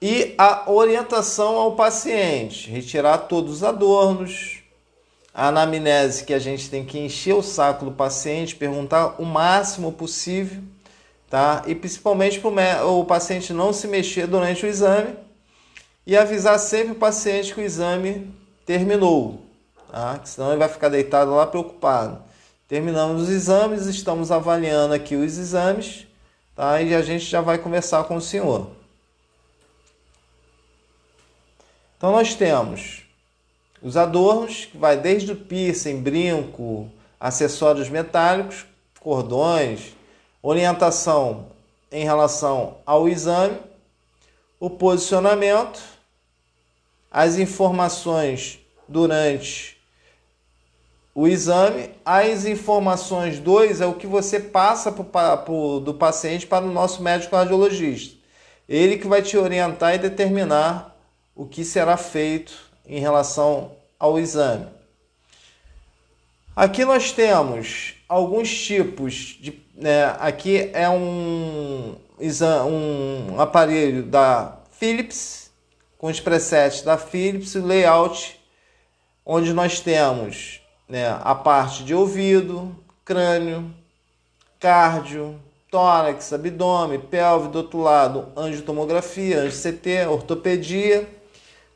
[0.00, 4.60] E a orientação ao paciente, retirar todos os adornos,
[5.34, 9.90] a anamnese que a gente tem que encher o saco do paciente, perguntar o máximo
[9.90, 10.62] possível,
[11.28, 11.64] tá?
[11.66, 15.16] E principalmente para o paciente não se mexer durante o exame
[16.06, 18.32] e avisar sempre o paciente que o exame
[18.64, 19.42] terminou,
[19.90, 20.20] tá?
[20.24, 22.22] senão ele vai ficar deitado lá preocupado.
[22.68, 26.06] Terminamos os exames, estamos avaliando aqui os exames,
[26.54, 26.80] tá?
[26.80, 28.77] E a gente já vai conversar com o senhor.
[31.98, 33.02] Então nós temos
[33.82, 36.88] os adornos, que vai desde o piercing, brinco,
[37.18, 38.64] acessórios metálicos,
[39.00, 39.96] cordões,
[40.40, 41.46] orientação
[41.90, 43.58] em relação ao exame,
[44.60, 45.80] o posicionamento,
[47.10, 49.76] as informações durante
[51.12, 56.64] o exame, as informações 2 é o que você passa pro, pro, do paciente para
[56.64, 58.16] o nosso médico radiologista.
[58.68, 60.87] Ele que vai te orientar e determinar
[61.38, 62.52] o que será feito
[62.84, 64.66] em relação ao exame.
[66.54, 69.62] Aqui nós temos alguns tipos de.
[69.72, 75.52] Né, aqui é um, um aparelho da Philips,
[75.96, 78.40] com os presets da Philips, layout,
[79.24, 82.74] onde nós temos né, a parte de ouvido,
[83.04, 83.72] crânio,
[84.58, 85.38] cardio,
[85.70, 91.17] tórax, abdômen, pelve, do outro lado, angiotomografia, anjo-CT, ortopedia,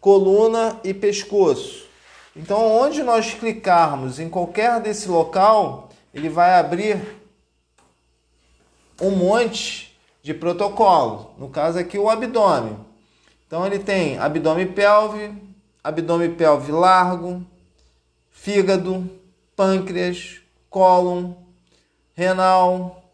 [0.03, 1.87] coluna e pescoço.
[2.35, 7.01] Então, onde nós clicarmos em qualquer desse local, ele vai abrir
[9.01, 11.31] um monte de protocolo.
[11.39, 12.77] No caso aqui, o abdômen.
[13.47, 15.33] Então, ele tem abdômen pelve,
[15.85, 17.47] abdômen pelve largo,
[18.29, 19.09] fígado,
[19.55, 21.35] pâncreas, cólon,
[22.13, 23.05] renal,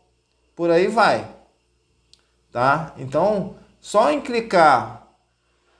[0.56, 1.28] por aí vai.
[2.50, 2.94] Tá?
[2.96, 5.07] Então, só em clicar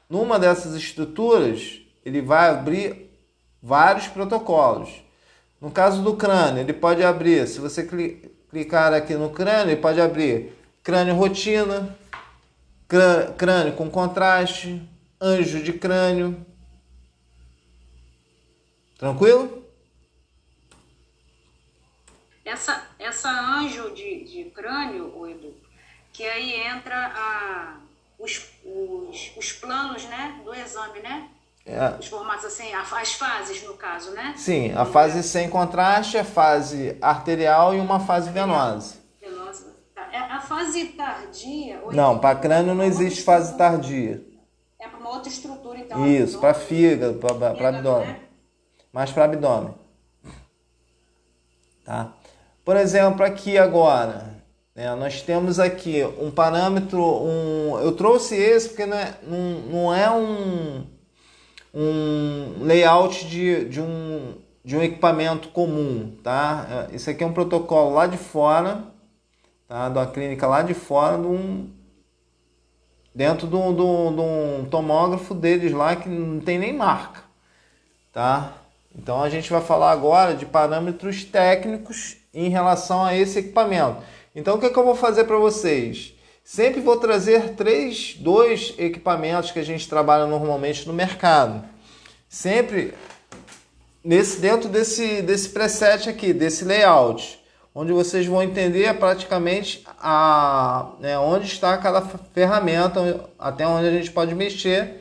[0.09, 3.11] numa dessas estruturas, ele vai abrir
[3.63, 4.91] vários protocolos.
[5.61, 7.87] No caso do crânio, ele pode abrir, se você
[8.51, 10.53] clicar aqui no crânio, ele pode abrir
[10.83, 11.97] crânio rotina,
[13.37, 14.89] crânio com contraste,
[15.21, 16.47] anjo de crânio,
[18.99, 19.65] Tranquilo?
[22.45, 25.55] Essa, essa anjo de, de crânio, Edu,
[26.13, 27.77] que aí entra a,
[28.19, 31.29] os, os, os planos né, do exame, né?
[31.65, 31.99] É.
[32.01, 34.33] Os formatos assim, as fases no caso, né?
[34.37, 38.97] Sim, a fase sem contraste, a fase arterial e uma fase venosa.
[39.21, 39.77] Venosa.
[39.95, 40.09] Tá.
[40.11, 41.83] É, a fase tardia.
[41.93, 44.25] Não, para crânio não existe fase tardia.
[44.81, 46.07] É para uma outra estrutura, então.
[46.07, 48.07] Isso, para fígado, para abdômen.
[48.07, 48.21] Né?
[48.93, 49.75] mais para abdômen.
[51.85, 52.13] Tá?
[52.65, 54.38] Por exemplo, aqui agora,
[54.79, 59.39] né, nós temos aqui um parâmetro, um, eu trouxe esse porque não é, não,
[59.73, 60.87] não é um,
[61.75, 66.87] um layout de, de, um, de um equipamento comum, tá?
[66.93, 68.85] Isso aqui é um protocolo lá de fora,
[69.67, 69.89] tá?
[69.89, 71.69] De uma clínica lá de fora, de um,
[73.13, 77.23] dentro de um, de um tomógrafo deles lá que não tem nem marca,
[78.13, 78.53] tá?
[78.97, 83.97] Então a gente vai falar agora de parâmetros técnicos em relação a esse equipamento.
[84.39, 86.15] Então o que, é que eu vou fazer para vocês?
[86.45, 91.65] Sempre vou trazer três, dois equipamentos que a gente trabalha normalmente no mercado.
[92.29, 92.95] Sempre
[94.03, 97.41] nesse dentro desse, desse preset aqui, desse layout,
[97.75, 102.01] onde vocês vão entender praticamente a, né, onde está cada
[102.33, 105.01] ferramenta, até onde a gente pode mexer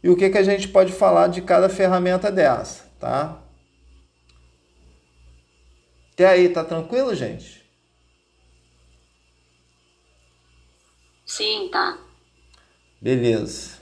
[0.00, 3.36] e o que, que a gente pode falar de cada ferramenta dessa tá?
[6.12, 7.59] Até aí, tá tranquilo, gente?
[11.30, 11.96] Sim, tá.
[13.00, 13.78] Beleza.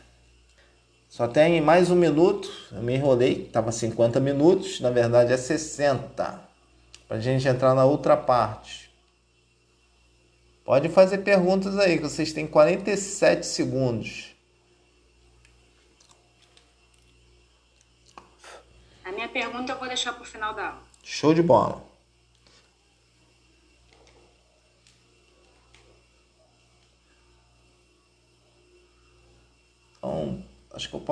[1.09, 2.53] Só tem mais um minuto.
[2.71, 6.47] Eu me enrolei, tava 50 minutos, na verdade é 60.
[7.09, 8.93] Pra gente entrar na outra parte.
[10.63, 14.37] Pode fazer perguntas aí, que vocês têm 47 segundos.
[19.07, 20.83] A minha pergunta eu vou deixar para o final da aula.
[21.03, 21.88] Show de bola.
[30.09, 30.43] Então,
[30.73, 31.03] acho que eu.